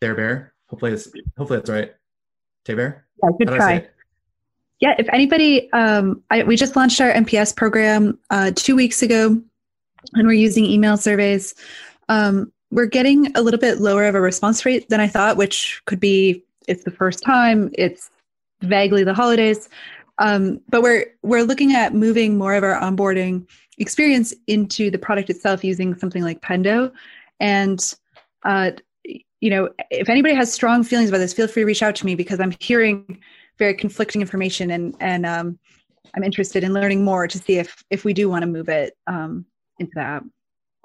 Bear. 0.00 0.52
Hopefully 0.68 0.92
it's 0.92 1.08
hopefully 1.38 1.58
that's 1.58 1.70
right. 1.70 1.92
Bear. 2.66 3.06
Yeah, 3.22 3.30
good 3.38 3.48
try. 3.48 3.86
Yeah, 4.80 4.94
if 4.98 5.08
anybody, 5.12 5.72
um, 5.72 6.22
I, 6.30 6.42
we 6.42 6.56
just 6.56 6.76
launched 6.76 7.00
our 7.00 7.12
NPS 7.12 7.54
program 7.54 8.18
uh, 8.30 8.50
two 8.54 8.74
weeks 8.74 9.02
ago, 9.02 9.40
and 10.14 10.26
we're 10.26 10.32
using 10.32 10.64
email 10.64 10.96
surveys. 10.96 11.54
Um, 12.08 12.52
we're 12.70 12.86
getting 12.86 13.34
a 13.36 13.42
little 13.42 13.60
bit 13.60 13.80
lower 13.80 14.04
of 14.04 14.14
a 14.14 14.20
response 14.20 14.64
rate 14.64 14.88
than 14.88 15.00
I 15.00 15.06
thought, 15.06 15.36
which 15.36 15.80
could 15.86 16.00
be 16.00 16.42
it's 16.66 16.84
the 16.84 16.90
first 16.90 17.22
time, 17.22 17.70
it's 17.74 18.10
vaguely 18.62 19.04
the 19.04 19.14
holidays. 19.14 19.68
Um, 20.18 20.60
but 20.68 20.82
we're 20.82 21.06
we're 21.22 21.42
looking 21.42 21.74
at 21.74 21.94
moving 21.94 22.38
more 22.38 22.54
of 22.54 22.64
our 22.64 22.80
onboarding 22.80 23.46
experience 23.78 24.32
into 24.46 24.90
the 24.90 24.98
product 24.98 25.30
itself 25.30 25.64
using 25.64 25.94
something 25.96 26.22
like 26.22 26.40
Pendo. 26.40 26.92
And 27.40 27.94
uh, 28.44 28.72
you 29.04 29.50
know, 29.50 29.68
if 29.90 30.08
anybody 30.08 30.34
has 30.34 30.52
strong 30.52 30.84
feelings 30.84 31.08
about 31.08 31.18
this, 31.18 31.32
feel 31.32 31.48
free 31.48 31.62
to 31.62 31.66
reach 31.66 31.82
out 31.82 31.94
to 31.96 32.06
me 32.06 32.14
because 32.14 32.40
I'm 32.40 32.54
hearing 32.60 33.20
very 33.58 33.74
conflicting 33.74 34.20
information 34.20 34.70
and 34.70 34.96
and 35.00 35.26
um, 35.26 35.58
I'm 36.14 36.22
interested 36.22 36.64
in 36.64 36.72
learning 36.72 37.04
more 37.04 37.26
to 37.26 37.38
see 37.38 37.58
if 37.58 37.84
if 37.90 38.04
we 38.04 38.14
do 38.14 38.28
want 38.28 38.42
to 38.42 38.46
move 38.46 38.68
it 38.68 38.96
um, 39.06 39.44
into 39.78 39.92
the 39.94 40.00
app. 40.00 40.24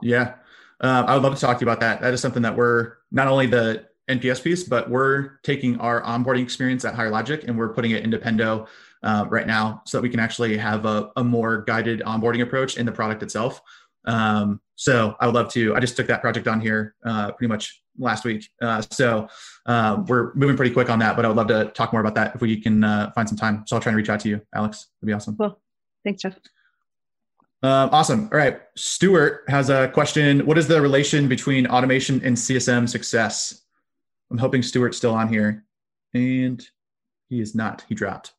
Yeah, 0.02 0.36
uh, 0.82 1.04
I 1.08 1.14
would 1.14 1.24
love 1.24 1.36
to 1.36 1.42
talk 1.42 1.58
to 1.58 1.66
you 1.66 1.70
about 1.70 1.82
that. 1.82 2.02
That 2.02 2.14
is 2.14 2.22
something 2.22 2.44
that 2.44 2.56
we're 2.56 2.94
not 3.12 3.28
only 3.28 3.48
the 3.48 3.86
NPS 4.10 4.44
piece, 4.44 4.64
but 4.64 4.90
we're 4.90 5.38
taking 5.44 5.80
our 5.80 6.02
onboarding 6.02 6.42
experience 6.42 6.84
at 6.84 6.96
Higher 6.96 7.12
Logic 7.12 7.44
and 7.48 7.58
we're 7.58 7.74
putting 7.74 7.92
it 7.92 8.04
into 8.04 8.18
Pendo 8.18 8.68
uh, 9.04 9.26
right 9.30 9.48
now 9.48 9.82
so 9.86 9.98
that 9.98 10.02
we 10.02 10.10
can 10.10 10.20
actually 10.20 10.58
have 10.58 10.86
a, 10.86 11.12
a, 11.16 11.24
more 11.24 11.62
guided 11.62 12.02
onboarding 12.02 12.42
approach 12.42 12.78
in 12.78 12.86
the 12.86 12.92
product 12.92 13.24
itself. 13.24 13.62
Um, 14.06 14.60
so 14.76 15.16
I 15.20 15.26
would 15.26 15.36
love 15.36 15.52
to. 15.54 15.76
I 15.76 15.80
just 15.80 15.96
took 15.96 16.08
that 16.08 16.22
project 16.22 16.48
on 16.48 16.60
here 16.60 16.96
uh, 17.06 17.32
pretty 17.32 17.50
much 17.50 17.82
last 17.98 18.26
week. 18.26 18.50
Uh, 18.62 18.82
so 18.90 19.28
uh, 19.66 20.04
we're 20.08 20.34
moving 20.34 20.58
pretty 20.58 20.74
quick 20.74 20.90
on 20.90 21.00
that, 21.00 21.16
but 21.16 21.26
I 21.26 21.28
would 21.28 21.38
love 21.38 21.48
to 21.48 21.66
talk 21.66 21.92
more 21.92 22.02
about 22.02 22.16
that 22.16 22.36
if 22.36 22.42
we 22.42 22.60
can 22.60 22.84
uh, 22.84 23.12
find 23.12 23.28
some 23.28 23.38
time. 23.38 23.64
So 23.68 23.76
I'll 23.76 23.82
try 23.82 23.92
and 23.92 23.98
reach 23.98 24.10
out 24.10 24.22
to 24.22 24.30
you, 24.30 24.42
Alex. 24.54 24.88
It'd 25.00 25.08
be 25.08 25.14
awesome. 25.14 25.36
Well, 25.38 25.62
thanks, 26.04 26.22
Jeff. 26.22 26.40
Um, 27.62 27.90
awesome. 27.92 28.30
All 28.32 28.38
right. 28.38 28.62
Stuart 28.76 29.44
has 29.48 29.70
a 29.70 29.90
question. 29.90 30.46
What 30.46 30.58
is 30.58 30.68
the 30.68 30.82
relation 30.82 31.28
between 31.28 31.68
automation 31.68 32.22
and 32.24 32.36
CSM 32.36 32.88
success? 32.88 33.64
I'm 34.32 34.38
hoping 34.38 34.64
Stuart's 34.64 34.98
still 34.98 35.14
on 35.14 35.28
here. 35.28 35.66
And 36.14 36.66
he 37.28 37.42
is 37.42 37.56
not. 37.56 37.84
He 37.90 37.96
dropped. 37.96 38.34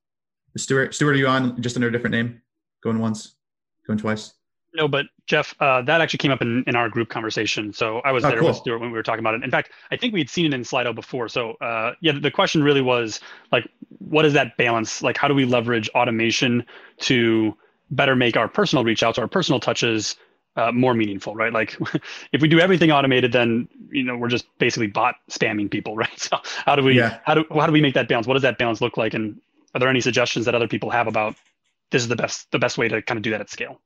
Stuart, 0.57 0.95
Stuart, 0.95 1.13
are 1.13 1.17
you 1.17 1.29
on 1.29 1.61
just 1.61 1.77
under 1.77 1.89
a 1.89 1.93
different 1.93 2.15
name? 2.15 2.43
Going 2.83 2.99
once, 2.99 3.35
going 3.87 3.99
twice? 3.99 4.33
No, 4.75 4.89
but 4.89 5.07
Jeff, 5.27 5.55
uh, 5.61 5.83
that 5.83 6.01
actually 6.01 6.19
came 6.19 6.31
up 6.31 6.43
in, 6.43 6.65
in 6.67 6.75
our 6.75 6.89
group 6.89 7.09
conversation. 7.09 7.73
So 7.73 7.99
I 8.01 8.13
was 8.13 8.25
oh, 8.25 8.31
there 8.31 8.39
cool. 8.39 8.49
with 8.49 8.57
Stuart 8.57 8.79
when 8.79 8.91
we 8.91 8.97
were 8.97 9.03
talking 9.03 9.21
about 9.21 9.35
it. 9.35 9.45
In 9.45 9.51
fact, 9.51 9.71
I 9.91 9.97
think 9.97 10.15
we 10.15 10.21
had 10.21 10.31
seen 10.31 10.47
it 10.47 10.55
in 10.55 10.63
Slido 10.63 10.95
before. 10.95 11.29
So 11.29 11.53
uh, 11.61 11.95
yeah, 12.01 12.13
the 12.21 12.31
question 12.31 12.63
really 12.63 12.81
was 12.81 13.21
like, 13.53 13.69
what 13.99 14.25
is 14.25 14.33
that 14.33 14.57
balance? 14.57 15.03
Like, 15.03 15.17
how 15.17 15.29
do 15.29 15.35
we 15.35 15.45
leverage 15.45 15.89
automation 15.91 16.65
to 17.01 17.57
better 17.91 18.15
make 18.15 18.37
our 18.37 18.49
personal 18.49 18.85
reach 18.85 19.03
outs, 19.03 19.19
our 19.19 19.29
personal 19.29 19.61
touches 19.61 20.17
uh, 20.57 20.73
more 20.73 20.95
meaningful, 20.95 21.35
right? 21.35 21.53
Like 21.53 21.79
if 22.33 22.43
we 22.43 22.49
do 22.49 22.61
everything 22.61 22.91
automated, 22.91 23.33
then, 23.33 23.69
you 23.91 24.03
know, 24.03 24.17
we're 24.17 24.29
just 24.29 24.47
basically 24.59 24.89
bot 24.89 25.17
spamming 25.31 25.71
people, 25.71 25.97
right? 26.05 26.19
So 26.19 26.39
how 26.67 26.77
do 26.77 26.83
we, 26.83 26.97
yeah. 26.97 27.19
how 27.25 27.35
do, 27.35 27.45
how 27.55 27.67
do 27.67 27.73
we 27.73 27.81
make 27.81 27.95
that 27.95 28.09
balance? 28.09 28.27
What 28.27 28.35
does 28.35 28.43
that 28.43 28.59
balance 28.59 28.81
look 28.81 28.97
like? 28.97 29.15
And 29.15 29.41
are 29.75 29.81
there 29.81 29.89
any 29.89 30.01
suggestions 30.01 30.47
that 30.47 30.55
other 30.55 30.69
people 30.69 30.91
have 30.91 31.07
about 31.07 31.37
this 31.91 32.03
is 32.03 32.09
the 32.09 32.17
best, 32.17 32.51
the 32.51 32.59
best 32.59 32.79
way 32.79 32.89
to 32.89 33.03
kind 33.03 33.19
of 33.19 33.23
do 33.23 33.31
that 33.31 33.41
at 33.41 33.51
scale? 33.51 33.81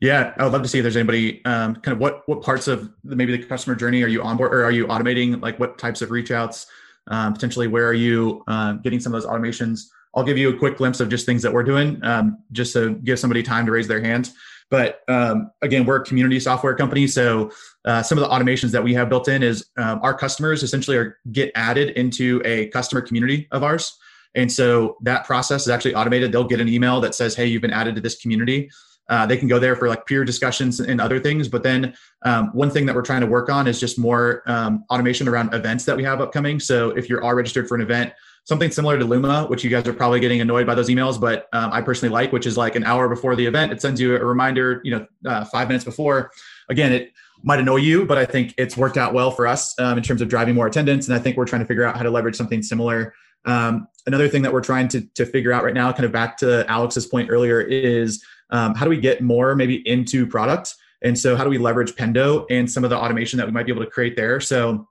Yeah, 0.00 0.34
I 0.36 0.44
would 0.44 0.52
love 0.52 0.62
to 0.62 0.68
see 0.68 0.78
if 0.78 0.84
there's 0.84 0.96
anybody 0.96 1.44
um, 1.44 1.76
kind 1.76 1.94
of 1.94 1.98
what 1.98 2.22
what 2.28 2.42
parts 2.42 2.68
of 2.68 2.92
the, 3.02 3.16
maybe 3.16 3.36
the 3.36 3.44
customer 3.44 3.74
journey 3.74 4.02
are 4.02 4.08
you 4.08 4.22
onboard 4.22 4.54
or 4.54 4.62
are 4.62 4.70
you 4.70 4.86
automating? 4.86 5.40
Like 5.40 5.58
what 5.58 5.78
types 5.78 6.02
of 6.02 6.10
reach 6.10 6.30
outs? 6.30 6.66
Um, 7.08 7.32
potentially, 7.32 7.66
where 7.66 7.86
are 7.88 7.94
you 7.94 8.44
uh, 8.46 8.74
getting 8.74 9.00
some 9.00 9.14
of 9.14 9.22
those 9.22 9.30
automations? 9.30 9.86
I'll 10.16 10.24
give 10.24 10.38
you 10.38 10.48
a 10.48 10.58
quick 10.58 10.78
glimpse 10.78 10.98
of 11.00 11.08
just 11.08 11.26
things 11.26 11.42
that 11.42 11.52
we're 11.52 11.62
doing, 11.62 12.02
um, 12.02 12.38
just 12.50 12.72
to 12.72 12.94
give 13.04 13.18
somebody 13.18 13.42
time 13.42 13.66
to 13.66 13.72
raise 13.72 13.86
their 13.86 14.00
hands. 14.00 14.32
But 14.70 15.02
um, 15.06 15.52
again, 15.62 15.84
we're 15.84 15.96
a 15.96 16.04
community 16.04 16.40
software 16.40 16.74
company, 16.74 17.06
so 17.06 17.52
uh, 17.84 18.02
some 18.02 18.18
of 18.18 18.24
the 18.24 18.30
automations 18.30 18.72
that 18.72 18.82
we 18.82 18.94
have 18.94 19.08
built 19.08 19.28
in 19.28 19.42
is 19.42 19.66
um, 19.76 20.00
our 20.02 20.14
customers 20.14 20.64
essentially 20.64 20.96
are 20.96 21.18
get 21.30 21.52
added 21.54 21.90
into 21.90 22.42
a 22.44 22.66
customer 22.68 23.00
community 23.00 23.46
of 23.52 23.62
ours. 23.62 23.96
And 24.34 24.50
so 24.50 24.96
that 25.02 25.24
process 25.24 25.62
is 25.62 25.68
actually 25.68 25.94
automated. 25.94 26.32
They'll 26.32 26.44
get 26.44 26.60
an 26.60 26.68
email 26.68 27.00
that 27.02 27.14
says, 27.14 27.36
"Hey, 27.36 27.46
you've 27.46 27.62
been 27.62 27.72
added 27.72 27.94
to 27.94 28.00
this 28.00 28.20
community." 28.20 28.70
Uh, 29.08 29.24
they 29.24 29.36
can 29.36 29.48
go 29.48 29.58
there 29.58 29.76
for 29.76 29.88
like 29.88 30.04
peer 30.06 30.24
discussions 30.24 30.80
and 30.80 31.00
other 31.00 31.20
things. 31.20 31.48
But 31.48 31.62
then 31.62 31.94
um, 32.24 32.48
one 32.52 32.70
thing 32.70 32.86
that 32.86 32.94
we're 32.94 33.02
trying 33.02 33.20
to 33.20 33.26
work 33.26 33.48
on 33.48 33.68
is 33.68 33.78
just 33.78 33.98
more 33.98 34.42
um, 34.46 34.84
automation 34.90 35.28
around 35.28 35.54
events 35.54 35.84
that 35.84 35.96
we 35.96 36.02
have 36.04 36.20
upcoming. 36.20 36.58
So 36.58 36.90
if 36.90 37.08
you're 37.08 37.22
all 37.22 37.34
registered 37.34 37.68
for 37.68 37.76
an 37.76 37.82
event, 37.82 38.12
something 38.46 38.70
similar 38.70 38.96
to 38.96 39.04
Luma, 39.04 39.44
which 39.46 39.64
you 39.64 39.70
guys 39.70 39.86
are 39.88 39.92
probably 39.92 40.20
getting 40.20 40.40
annoyed 40.40 40.66
by 40.68 40.74
those 40.74 40.88
emails, 40.88 41.20
but 41.20 41.48
um, 41.52 41.72
I 41.72 41.82
personally 41.82 42.12
like, 42.12 42.32
which 42.32 42.46
is 42.46 42.56
like 42.56 42.76
an 42.76 42.84
hour 42.84 43.08
before 43.08 43.34
the 43.34 43.44
event, 43.44 43.72
it 43.72 43.82
sends 43.82 44.00
you 44.00 44.16
a 44.16 44.24
reminder, 44.24 44.80
you 44.84 44.92
know, 44.92 45.06
uh, 45.26 45.44
five 45.44 45.66
minutes 45.66 45.84
before. 45.84 46.30
Again, 46.70 46.92
it 46.92 47.12
might 47.42 47.58
annoy 47.58 47.78
you, 47.78 48.06
but 48.06 48.18
I 48.18 48.24
think 48.24 48.54
it's 48.56 48.76
worked 48.76 48.96
out 48.96 49.12
well 49.12 49.32
for 49.32 49.48
us 49.48 49.76
um, 49.80 49.98
in 49.98 50.04
terms 50.04 50.22
of 50.22 50.28
driving 50.28 50.54
more 50.54 50.68
attendance. 50.68 51.08
And 51.08 51.16
I 51.16 51.18
think 51.18 51.36
we're 51.36 51.44
trying 51.44 51.62
to 51.62 51.66
figure 51.66 51.82
out 51.82 51.96
how 51.96 52.04
to 52.04 52.10
leverage 52.10 52.36
something 52.36 52.62
similar. 52.62 53.14
Um, 53.46 53.88
another 54.06 54.28
thing 54.28 54.42
that 54.42 54.52
we're 54.52 54.62
trying 54.62 54.86
to, 54.88 55.00
to 55.14 55.26
figure 55.26 55.52
out 55.52 55.64
right 55.64 55.74
now, 55.74 55.90
kind 55.90 56.04
of 56.04 56.12
back 56.12 56.36
to 56.38 56.64
Alex's 56.70 57.06
point 57.06 57.30
earlier, 57.30 57.60
is 57.60 58.24
um, 58.50 58.76
how 58.76 58.84
do 58.84 58.90
we 58.90 59.00
get 59.00 59.22
more 59.22 59.56
maybe 59.56 59.86
into 59.88 60.24
product? 60.24 60.76
And 61.02 61.18
so 61.18 61.34
how 61.36 61.42
do 61.42 61.50
we 61.50 61.58
leverage 61.58 61.94
Pendo 61.96 62.46
and 62.48 62.70
some 62.70 62.84
of 62.84 62.90
the 62.90 62.96
automation 62.96 63.38
that 63.38 63.46
we 63.46 63.52
might 63.52 63.66
be 63.66 63.72
able 63.72 63.84
to 63.84 63.90
create 63.90 64.14
there? 64.14 64.40
So 64.40 64.88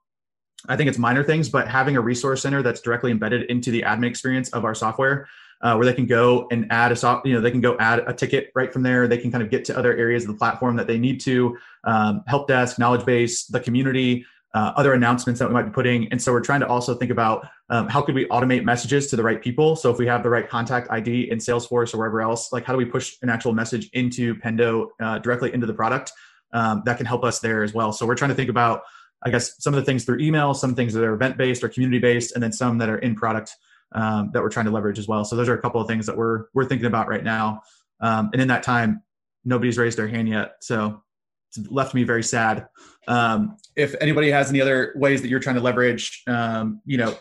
I 0.69 0.75
think 0.75 0.89
it's 0.89 0.97
minor 0.97 1.23
things, 1.23 1.49
but 1.49 1.67
having 1.67 1.97
a 1.97 2.01
resource 2.01 2.41
center 2.41 2.61
that's 2.61 2.81
directly 2.81 3.11
embedded 3.11 3.49
into 3.49 3.71
the 3.71 3.81
admin 3.81 4.07
experience 4.07 4.49
of 4.49 4.65
our 4.65 4.75
software, 4.75 5.27
uh, 5.61 5.75
where 5.75 5.85
they 5.85 5.93
can 5.93 6.05
go 6.05 6.47
and 6.51 6.67
add 6.71 6.91
a 6.91 6.95
soft, 6.95 7.25
you 7.25 7.33
know, 7.33 7.41
they 7.41 7.51
can 7.51 7.61
go 7.61 7.77
add 7.79 8.03
a 8.07 8.13
ticket 8.13 8.51
right 8.55 8.71
from 8.71 8.83
there. 8.83 9.07
They 9.07 9.17
can 9.17 9.31
kind 9.31 9.43
of 9.43 9.49
get 9.49 9.65
to 9.65 9.77
other 9.77 9.95
areas 9.95 10.23
of 10.23 10.27
the 10.27 10.37
platform 10.37 10.75
that 10.75 10.87
they 10.87 10.97
need 10.97 11.21
to, 11.21 11.57
um, 11.85 12.23
help 12.27 12.47
desk, 12.47 12.77
knowledge 12.77 13.05
base, 13.05 13.45
the 13.45 13.59
community, 13.59 14.25
uh, 14.53 14.71
other 14.77 14.93
announcements 14.93 15.39
that 15.39 15.49
we 15.49 15.53
might 15.53 15.63
be 15.63 15.71
putting. 15.71 16.07
And 16.11 16.21
so 16.21 16.31
we're 16.31 16.41
trying 16.41 16.61
to 16.61 16.67
also 16.67 16.95
think 16.95 17.11
about 17.11 17.45
um, 17.69 17.89
how 17.89 18.01
could 18.01 18.15
we 18.15 18.25
automate 18.27 18.63
messages 18.63 19.07
to 19.07 19.17
the 19.17 19.23
right 19.23 19.41
people. 19.41 19.75
So 19.75 19.91
if 19.91 19.97
we 19.97 20.07
have 20.07 20.23
the 20.23 20.29
right 20.29 20.47
contact 20.47 20.89
ID 20.89 21.29
in 21.29 21.39
Salesforce 21.39 21.93
or 21.93 21.97
wherever 21.97 22.21
else, 22.21 22.53
like 22.53 22.63
how 22.63 22.71
do 22.71 22.77
we 22.77 22.85
push 22.85 23.17
an 23.21 23.29
actual 23.29 23.53
message 23.53 23.89
into 23.91 24.33
Pendo 24.35 24.87
uh, 25.01 25.19
directly 25.19 25.53
into 25.53 25.67
the 25.67 25.73
product? 25.73 26.13
Um, 26.53 26.83
that 26.85 26.95
can 26.95 27.05
help 27.05 27.25
us 27.25 27.39
there 27.39 27.63
as 27.63 27.73
well. 27.73 27.91
So 27.91 28.05
we're 28.05 28.15
trying 28.15 28.29
to 28.29 28.35
think 28.35 28.49
about, 28.49 28.83
I 29.25 29.29
guess, 29.29 29.61
some 29.61 29.73
of 29.73 29.79
the 29.79 29.85
things 29.85 30.05
through 30.05 30.19
email, 30.19 30.53
some 30.53 30.75
things 30.75 30.93
that 30.93 31.03
are 31.03 31.13
event 31.13 31.37
based 31.37 31.63
or 31.63 31.69
community 31.69 31.99
based, 31.99 32.33
and 32.33 32.43
then 32.43 32.51
some 32.51 32.77
that 32.77 32.89
are 32.89 32.99
in 32.99 33.15
product 33.15 33.51
um, 33.93 34.29
that 34.33 34.41
we're 34.41 34.49
trying 34.49 34.65
to 34.65 34.71
leverage 34.71 34.99
as 34.99 35.07
well. 35.07 35.25
So 35.25 35.35
those 35.35 35.49
are 35.49 35.55
a 35.55 35.61
couple 35.61 35.81
of 35.81 35.87
things 35.87 36.05
that 36.05 36.15
we're 36.15 36.45
we're 36.53 36.65
thinking 36.65 36.87
about 36.87 37.07
right 37.07 37.23
now. 37.23 37.61
Um, 38.01 38.29
and 38.33 38.41
in 38.41 38.47
that 38.49 38.63
time, 38.63 39.01
nobody's 39.43 39.77
raised 39.77 39.97
their 39.97 40.07
hand 40.07 40.29
yet. 40.29 40.57
So 40.61 41.01
it's 41.49 41.69
left 41.71 41.93
me 41.93 42.03
very 42.03 42.23
sad. 42.23 42.67
Um, 43.07 43.57
if 43.75 43.95
anybody 44.01 44.29
has 44.31 44.49
any 44.49 44.61
other 44.61 44.93
ways 44.95 45.21
that 45.21 45.29
you're 45.29 45.39
trying 45.39 45.55
to 45.55 45.61
leverage, 45.61 46.23
um, 46.27 46.81
you 46.85 46.97
know, 46.97 47.15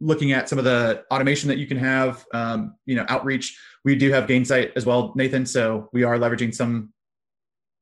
looking 0.00 0.32
at 0.32 0.48
some 0.48 0.58
of 0.58 0.64
the 0.64 1.04
automation 1.10 1.48
that 1.48 1.58
you 1.58 1.66
can 1.66 1.76
have, 1.78 2.24
um, 2.34 2.74
you 2.84 2.94
know, 2.94 3.06
outreach. 3.08 3.58
We 3.84 3.96
do 3.96 4.10
have 4.12 4.26
Gainsight 4.26 4.72
as 4.76 4.84
well, 4.84 5.12
Nathan. 5.16 5.46
So 5.46 5.88
we 5.92 6.02
are 6.02 6.18
leveraging 6.18 6.54
some 6.54 6.92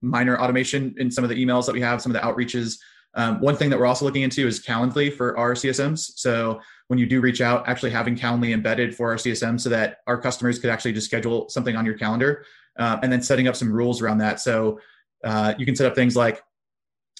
minor 0.00 0.38
automation 0.38 0.94
in 0.98 1.10
some 1.10 1.24
of 1.24 1.30
the 1.30 1.44
emails 1.44 1.66
that 1.66 1.72
we 1.72 1.80
have, 1.80 2.00
some 2.00 2.14
of 2.14 2.20
the 2.20 2.26
outreaches. 2.26 2.78
Um, 3.14 3.40
one 3.40 3.56
thing 3.56 3.70
that 3.70 3.78
we're 3.78 3.86
also 3.86 4.04
looking 4.04 4.22
into 4.22 4.46
is 4.46 4.64
Calendly 4.64 5.12
for 5.12 5.36
our 5.38 5.54
CSMs. 5.54 6.12
So 6.16 6.60
when 6.88 6.98
you 6.98 7.06
do 7.06 7.20
reach 7.20 7.40
out, 7.40 7.68
actually 7.68 7.90
having 7.90 8.16
Calendly 8.16 8.52
embedded 8.52 8.94
for 8.94 9.10
our 9.10 9.16
CSM 9.16 9.60
so 9.60 9.68
that 9.70 9.98
our 10.06 10.20
customers 10.20 10.58
could 10.58 10.70
actually 10.70 10.92
just 10.92 11.06
schedule 11.06 11.48
something 11.48 11.76
on 11.76 11.86
your 11.86 11.96
calendar, 11.96 12.44
uh, 12.78 12.98
and 13.02 13.12
then 13.12 13.22
setting 13.22 13.48
up 13.48 13.56
some 13.56 13.72
rules 13.72 14.02
around 14.02 14.18
that. 14.18 14.40
So 14.40 14.80
uh, 15.22 15.54
you 15.58 15.64
can 15.64 15.76
set 15.76 15.86
up 15.86 15.94
things 15.94 16.16
like 16.16 16.42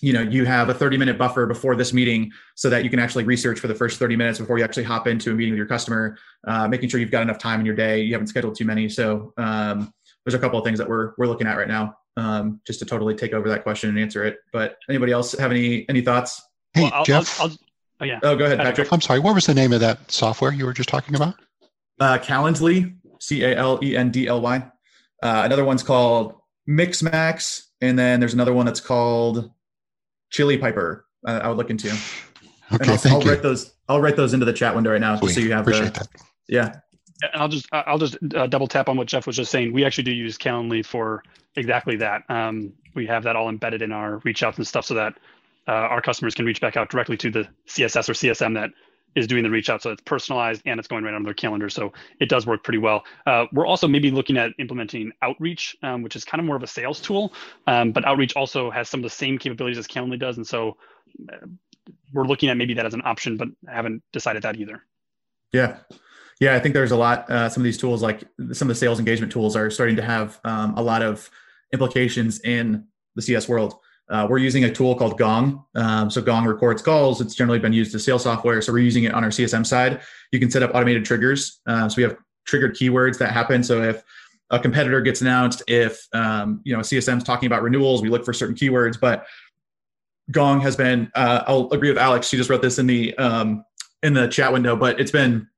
you 0.00 0.12
know 0.12 0.20
you 0.20 0.44
have 0.44 0.68
a 0.68 0.74
30 0.74 0.98
minute 0.98 1.16
buffer 1.16 1.46
before 1.46 1.76
this 1.76 1.92
meeting 1.92 2.30
so 2.56 2.68
that 2.68 2.82
you 2.84 2.90
can 2.90 2.98
actually 2.98 3.24
research 3.24 3.60
for 3.60 3.68
the 3.68 3.74
first 3.74 3.98
30 3.98 4.16
minutes 4.16 4.38
before 4.38 4.58
you 4.58 4.64
actually 4.64 4.82
hop 4.82 5.06
into 5.06 5.30
a 5.30 5.34
meeting 5.34 5.52
with 5.52 5.58
your 5.58 5.66
customer 5.66 6.18
uh, 6.46 6.66
making 6.66 6.88
sure 6.88 6.98
you've 6.98 7.12
got 7.12 7.22
enough 7.22 7.38
time 7.38 7.60
in 7.60 7.66
your 7.66 7.76
day 7.76 8.02
you 8.02 8.12
haven't 8.12 8.26
scheduled 8.26 8.56
too 8.56 8.64
many 8.64 8.88
so 8.88 9.32
um, 9.36 9.92
there's 10.24 10.34
a 10.34 10.38
couple 10.38 10.58
of 10.58 10.64
things 10.64 10.78
that 10.78 10.88
we're, 10.88 11.12
we're 11.16 11.26
looking 11.26 11.46
at 11.46 11.56
right 11.56 11.68
now 11.68 11.96
um, 12.16 12.60
just 12.66 12.78
to 12.78 12.84
totally 12.84 13.14
take 13.14 13.32
over 13.32 13.48
that 13.48 13.62
question 13.62 13.90
and 13.90 13.98
answer 13.98 14.24
it 14.24 14.38
but 14.52 14.78
anybody 14.88 15.12
else 15.12 15.32
have 15.38 15.50
any 15.50 15.88
any 15.88 16.00
thoughts 16.00 16.42
hey 16.74 16.82
well, 16.82 16.92
I'll, 16.94 17.04
jeff 17.04 17.40
I'll, 17.40 17.48
I'll, 17.48 17.56
oh 18.00 18.04
yeah 18.04 18.20
oh 18.22 18.36
go 18.36 18.44
ahead 18.44 18.58
patrick 18.58 18.92
i'm 18.92 19.00
sorry 19.00 19.20
what 19.20 19.34
was 19.34 19.46
the 19.46 19.54
name 19.54 19.72
of 19.72 19.80
that 19.80 20.10
software 20.10 20.52
you 20.52 20.66
were 20.66 20.72
just 20.72 20.88
talking 20.88 21.14
about 21.14 21.34
uh, 22.00 22.18
calendly 22.18 22.96
c-a-l-e-n-d-l-y 23.20 24.56
uh, 25.22 25.42
another 25.44 25.64
one's 25.64 25.82
called 25.82 26.34
mixmax 26.68 27.64
and 27.80 27.98
then 27.98 28.20
there's 28.20 28.34
another 28.34 28.52
one 28.52 28.66
that's 28.66 28.80
called 28.80 29.50
Chili 30.30 30.58
Piper. 30.58 31.06
Uh, 31.26 31.40
I 31.42 31.48
would 31.48 31.56
look 31.56 31.70
into. 31.70 31.88
Okay, 32.72 32.90
I'll, 32.90 32.96
thank 32.96 33.14
I'll 33.14 33.22
you. 33.22 33.30
write 33.30 33.42
those. 33.42 33.72
I'll 33.88 34.00
write 34.00 34.16
those 34.16 34.32
into 34.34 34.46
the 34.46 34.52
chat 34.52 34.74
window 34.74 34.90
right 34.90 35.00
now, 35.00 35.16
just 35.20 35.34
so 35.34 35.40
you 35.40 35.52
have 35.52 35.60
Appreciate 35.60 35.94
the. 35.94 36.00
That. 36.00 36.08
Yeah. 36.48 36.76
I'll 37.34 37.48
just 37.48 37.68
I'll 37.72 37.98
just 37.98 38.16
uh, 38.34 38.46
double 38.46 38.66
tap 38.66 38.88
on 38.88 38.96
what 38.96 39.06
Jeff 39.06 39.26
was 39.26 39.36
just 39.36 39.50
saying. 39.50 39.72
We 39.72 39.84
actually 39.84 40.04
do 40.04 40.12
use 40.12 40.36
Calendly 40.36 40.84
for 40.84 41.22
exactly 41.56 41.96
that. 41.96 42.22
Um, 42.28 42.72
we 42.94 43.06
have 43.06 43.24
that 43.24 43.36
all 43.36 43.48
embedded 43.48 43.82
in 43.82 43.92
our 43.92 44.18
reach 44.18 44.42
outs 44.42 44.58
and 44.58 44.66
stuff, 44.66 44.86
so 44.86 44.94
that 44.94 45.14
uh, 45.66 45.72
our 45.72 46.00
customers 46.00 46.34
can 46.34 46.44
reach 46.44 46.60
back 46.60 46.76
out 46.76 46.90
directly 46.90 47.16
to 47.18 47.30
the 47.30 47.48
CSS 47.66 48.08
or 48.08 48.12
CSM 48.12 48.54
that 48.54 48.70
is 49.14 49.26
doing 49.26 49.42
the 49.42 49.50
reach 49.50 49.70
out. 49.70 49.82
So 49.82 49.90
it's 49.90 50.02
personalized 50.02 50.62
and 50.66 50.78
it's 50.78 50.88
going 50.88 51.04
right 51.04 51.14
on 51.14 51.22
their 51.22 51.34
calendar. 51.34 51.70
So 51.70 51.92
it 52.20 52.28
does 52.28 52.46
work 52.46 52.64
pretty 52.64 52.78
well. 52.78 53.04
Uh, 53.26 53.46
we're 53.52 53.66
also 53.66 53.86
maybe 53.86 54.10
looking 54.10 54.36
at 54.36 54.50
implementing 54.58 55.12
Outreach, 55.22 55.76
um, 55.82 56.02
which 56.02 56.16
is 56.16 56.24
kind 56.24 56.40
of 56.40 56.46
more 56.46 56.56
of 56.56 56.62
a 56.62 56.66
sales 56.66 57.00
tool, 57.00 57.32
um, 57.66 57.92
but 57.92 58.04
Outreach 58.04 58.34
also 58.34 58.70
has 58.70 58.88
some 58.88 59.00
of 59.00 59.04
the 59.04 59.10
same 59.10 59.38
capabilities 59.38 59.78
as 59.78 59.86
Calendly 59.86 60.18
does. 60.18 60.36
And 60.36 60.46
so 60.46 60.76
uh, 61.32 61.46
we're 62.12 62.24
looking 62.24 62.48
at 62.48 62.56
maybe 62.56 62.74
that 62.74 62.86
as 62.86 62.94
an 62.94 63.02
option, 63.04 63.36
but 63.36 63.48
haven't 63.68 64.02
decided 64.12 64.42
that 64.42 64.56
either. 64.56 64.82
Yeah. 65.52 65.76
Yeah, 66.40 66.54
I 66.54 66.60
think 66.60 66.74
there's 66.74 66.90
a 66.90 66.96
lot. 66.96 67.30
Uh, 67.30 67.48
some 67.48 67.62
of 67.62 67.64
these 67.64 67.78
tools, 67.78 68.02
like 68.02 68.24
some 68.52 68.68
of 68.68 68.74
the 68.74 68.74
sales 68.74 68.98
engagement 68.98 69.32
tools, 69.32 69.56
are 69.56 69.70
starting 69.70 69.96
to 69.96 70.02
have 70.02 70.40
um, 70.44 70.74
a 70.76 70.82
lot 70.82 71.02
of 71.02 71.30
implications 71.72 72.40
in 72.40 72.86
the 73.14 73.22
CS 73.22 73.48
world. 73.48 73.74
Uh, 74.08 74.26
we're 74.28 74.38
using 74.38 74.64
a 74.64 74.72
tool 74.72 74.94
called 74.94 75.16
Gong. 75.18 75.64
Um, 75.74 76.10
so 76.10 76.20
Gong 76.20 76.44
records 76.44 76.82
calls. 76.82 77.20
It's 77.20 77.34
generally 77.34 77.58
been 77.58 77.72
used 77.72 77.94
as 77.94 78.04
sales 78.04 78.22
software. 78.22 78.60
So 78.60 78.72
we're 78.72 78.80
using 78.80 79.04
it 79.04 79.14
on 79.14 79.24
our 79.24 79.30
CSM 79.30 79.64
side. 79.64 80.02
You 80.30 80.38
can 80.38 80.50
set 80.50 80.62
up 80.62 80.74
automated 80.74 81.04
triggers. 81.04 81.60
Uh, 81.66 81.88
so 81.88 81.96
we 81.96 82.02
have 82.02 82.16
triggered 82.44 82.76
keywords 82.76 83.18
that 83.18 83.32
happen. 83.32 83.62
So 83.62 83.82
if 83.82 84.02
a 84.50 84.58
competitor 84.58 85.00
gets 85.00 85.22
announced, 85.22 85.62
if 85.68 86.06
um, 86.12 86.60
you 86.64 86.74
know 86.74 86.80
CSM 86.80 87.18
is 87.18 87.24
talking 87.24 87.46
about 87.46 87.62
renewals, 87.62 88.02
we 88.02 88.10
look 88.10 88.24
for 88.24 88.32
certain 88.32 88.54
keywords. 88.54 89.00
But 89.00 89.26
Gong 90.30 90.60
has 90.60 90.76
been. 90.76 91.10
Uh, 91.14 91.44
I'll 91.46 91.70
agree 91.70 91.88
with 91.88 91.98
Alex. 91.98 92.28
She 92.28 92.36
just 92.36 92.50
wrote 92.50 92.62
this 92.62 92.78
in 92.78 92.86
the 92.86 93.16
um, 93.16 93.64
in 94.02 94.12
the 94.12 94.28
chat 94.28 94.52
window, 94.52 94.76
but 94.76 95.00
it's 95.00 95.10
been. 95.10 95.48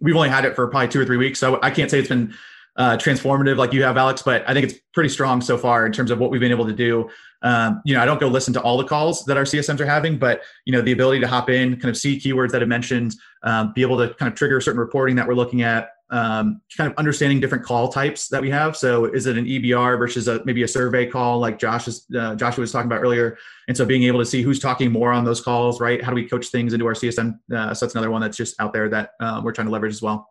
We've 0.00 0.16
only 0.16 0.28
had 0.28 0.44
it 0.44 0.54
for 0.54 0.66
probably 0.68 0.88
two 0.88 1.00
or 1.00 1.04
three 1.04 1.16
weeks, 1.16 1.38
so 1.38 1.58
I 1.62 1.70
can't 1.70 1.90
say 1.90 1.98
it's 1.98 2.08
been 2.08 2.34
uh, 2.76 2.96
transformative 2.96 3.56
like 3.56 3.72
you 3.72 3.82
have, 3.82 3.96
Alex, 3.96 4.22
but 4.22 4.44
I 4.48 4.52
think 4.52 4.70
it's 4.70 4.78
pretty 4.92 5.08
strong 5.08 5.40
so 5.40 5.56
far 5.56 5.86
in 5.86 5.92
terms 5.92 6.10
of 6.10 6.18
what 6.18 6.30
we've 6.30 6.40
been 6.40 6.50
able 6.50 6.66
to 6.66 6.72
do. 6.72 7.08
Um, 7.42 7.80
you 7.84 7.94
know, 7.94 8.02
I 8.02 8.04
don't 8.04 8.20
go 8.20 8.28
listen 8.28 8.52
to 8.54 8.60
all 8.60 8.76
the 8.76 8.84
calls 8.84 9.24
that 9.24 9.36
our 9.36 9.44
CSMs 9.44 9.80
are 9.80 9.86
having, 9.86 10.18
but 10.18 10.42
you 10.64 10.72
know, 10.72 10.82
the 10.82 10.92
ability 10.92 11.20
to 11.20 11.28
hop 11.28 11.48
in, 11.48 11.74
kind 11.74 11.88
of 11.88 11.96
see 11.96 12.18
keywords 12.18 12.50
that 12.50 12.62
I 12.62 12.66
mentioned, 12.66 13.14
um, 13.42 13.72
be 13.74 13.82
able 13.82 13.98
to 13.98 14.12
kind 14.14 14.30
of 14.30 14.36
trigger 14.36 14.60
certain 14.60 14.80
reporting 14.80 15.16
that 15.16 15.26
we're 15.26 15.34
looking 15.34 15.62
at, 15.62 15.90
um, 16.10 16.60
kind 16.76 16.90
of 16.90 16.96
understanding 16.98 17.40
different 17.40 17.64
call 17.64 17.88
types 17.88 18.28
that 18.28 18.40
we 18.40 18.50
have. 18.50 18.76
So 18.76 19.06
is 19.06 19.26
it 19.26 19.36
an 19.36 19.44
EBR 19.44 19.98
versus 19.98 20.28
a, 20.28 20.44
maybe 20.44 20.62
a 20.62 20.68
survey 20.68 21.06
call 21.06 21.38
like 21.38 21.58
Josh 21.58 21.88
is, 21.88 22.06
uh, 22.16 22.34
Joshua 22.36 22.62
was 22.62 22.72
talking 22.72 22.86
about 22.86 23.02
earlier? 23.02 23.36
And 23.68 23.76
so 23.76 23.84
being 23.84 24.04
able 24.04 24.20
to 24.20 24.26
see 24.26 24.42
who's 24.42 24.60
talking 24.60 24.92
more 24.92 25.12
on 25.12 25.24
those 25.24 25.40
calls, 25.40 25.80
right? 25.80 26.02
How 26.02 26.10
do 26.10 26.14
we 26.14 26.28
coach 26.28 26.46
things 26.48 26.72
into 26.72 26.86
our 26.86 26.94
CSM? 26.94 27.38
Uh, 27.52 27.74
so 27.74 27.86
that's 27.86 27.94
another 27.94 28.10
one 28.10 28.20
that's 28.20 28.36
just 28.36 28.58
out 28.60 28.72
there 28.72 28.88
that 28.88 29.10
uh, 29.20 29.40
we're 29.42 29.52
trying 29.52 29.66
to 29.66 29.72
leverage 29.72 29.92
as 29.92 30.02
well. 30.02 30.30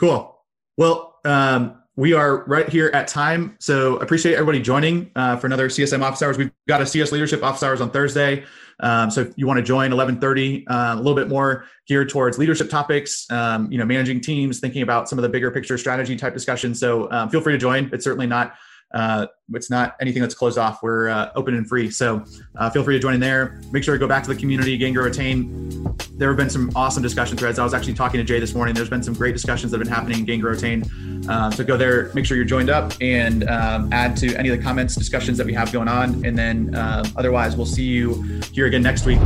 Cool. 0.00 0.38
Well, 0.76 1.18
um, 1.24 1.82
we 1.96 2.12
are 2.12 2.44
right 2.46 2.68
here 2.68 2.90
at 2.92 3.06
time. 3.06 3.56
So 3.60 3.96
appreciate 3.96 4.34
everybody 4.34 4.60
joining 4.60 5.10
uh, 5.14 5.36
for 5.36 5.46
another 5.46 5.68
CSM 5.68 6.02
office 6.02 6.22
hours. 6.22 6.36
We've 6.36 6.50
got 6.66 6.82
a 6.82 6.86
CS 6.86 7.12
leadership 7.12 7.42
office 7.42 7.62
hours 7.62 7.80
on 7.80 7.90
Thursday. 7.90 8.44
Um, 8.80 9.10
so 9.10 9.20
if 9.20 9.32
you 9.36 9.46
want 9.46 9.58
to 9.58 9.62
join 9.62 9.92
1130, 9.92 10.66
uh, 10.66 10.94
a 10.94 10.96
little 10.96 11.14
bit 11.14 11.28
more 11.28 11.66
geared 11.86 12.08
towards 12.08 12.36
leadership 12.36 12.68
topics, 12.68 13.30
um, 13.30 13.70
you 13.70 13.78
know, 13.78 13.84
managing 13.84 14.20
teams, 14.20 14.58
thinking 14.58 14.82
about 14.82 15.08
some 15.08 15.18
of 15.18 15.22
the 15.22 15.28
bigger 15.28 15.52
picture 15.52 15.78
strategy 15.78 16.16
type 16.16 16.34
discussions. 16.34 16.80
So 16.80 17.08
um, 17.12 17.28
feel 17.28 17.40
free 17.40 17.52
to 17.52 17.58
join. 17.58 17.88
It's 17.92 18.02
certainly 18.02 18.26
not 18.26 18.54
uh, 18.94 19.26
it's 19.52 19.70
not 19.70 19.96
anything 20.00 20.22
that's 20.22 20.34
closed 20.34 20.56
off. 20.56 20.82
We're 20.82 21.08
uh, 21.08 21.32
open 21.34 21.54
and 21.54 21.68
free. 21.68 21.90
So 21.90 22.24
uh, 22.56 22.70
feel 22.70 22.84
free 22.84 22.94
to 22.94 23.00
join 23.00 23.14
in 23.14 23.20
there. 23.20 23.60
Make 23.72 23.82
sure 23.82 23.94
to 23.94 23.98
go 23.98 24.06
back 24.06 24.22
to 24.22 24.32
the 24.32 24.38
community, 24.38 24.76
Gain, 24.78 24.94
Grow, 24.94 25.04
Retain. 25.04 25.96
There 26.16 26.28
have 26.28 26.36
been 26.36 26.48
some 26.48 26.70
awesome 26.76 27.02
discussion 27.02 27.36
threads. 27.36 27.58
I 27.58 27.64
was 27.64 27.74
actually 27.74 27.94
talking 27.94 28.18
to 28.18 28.24
Jay 28.24 28.38
this 28.38 28.54
morning. 28.54 28.74
There's 28.74 28.88
been 28.88 29.02
some 29.02 29.14
great 29.14 29.32
discussions 29.32 29.72
that 29.72 29.78
have 29.78 29.84
been 29.84 29.92
happening 29.92 30.26
in 30.26 30.40
Grow, 30.40 30.52
Retain. 30.52 30.84
Um, 31.28 31.50
so 31.52 31.64
go 31.64 31.76
there, 31.76 32.12
make 32.14 32.24
sure 32.24 32.36
you're 32.36 32.46
joined 32.46 32.70
up 32.70 32.92
and 33.00 33.48
um, 33.50 33.92
add 33.92 34.16
to 34.18 34.36
any 34.36 34.48
of 34.48 34.56
the 34.56 34.62
comments, 34.62 34.94
discussions 34.94 35.38
that 35.38 35.46
we 35.46 35.54
have 35.54 35.72
going 35.72 35.88
on. 35.88 36.24
And 36.24 36.38
then 36.38 36.74
um, 36.76 37.06
otherwise, 37.16 37.56
we'll 37.56 37.66
see 37.66 37.84
you 37.84 38.22
here 38.52 38.66
again 38.66 38.82
next 38.82 39.06
week. 39.06 39.18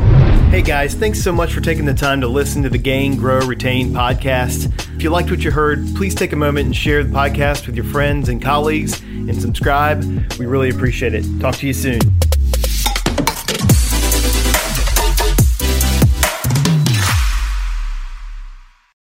Hey 0.49 0.63
guys, 0.63 0.95
thanks 0.95 1.23
so 1.23 1.31
much 1.31 1.53
for 1.53 1.61
taking 1.61 1.85
the 1.85 1.95
time 1.95 2.23
to 2.23 2.29
listen 2.29 2.63
to 2.63 2.71
the 2.71 2.79
Gain, 2.79 3.17
Grow, 3.17 3.41
Retain 3.41 3.91
podcast. 3.91 4.88
If 4.99 5.05
you 5.05 5.11
liked 5.11 5.31
what 5.31 5.45
you 5.45 5.53
heard, 5.53 5.87
please 5.95 6.13
take 6.13 6.33
a 6.33 6.37
moment 6.37 6.67
and 6.67 6.75
share 6.75 7.05
the 7.05 7.15
podcast 7.15 7.69
with 7.69 7.77
your 7.77 7.85
friends 7.85 8.29
and 8.29 8.43
colleagues 8.43 9.01
and 9.01 9.41
subscribe. 9.41 10.03
We 10.41 10.47
really 10.47 10.71
appreciate 10.71 11.15
it. 11.15 11.25
Talk 11.39 11.55
to 11.59 11.69
you 11.69 11.73
soon. 11.73 12.18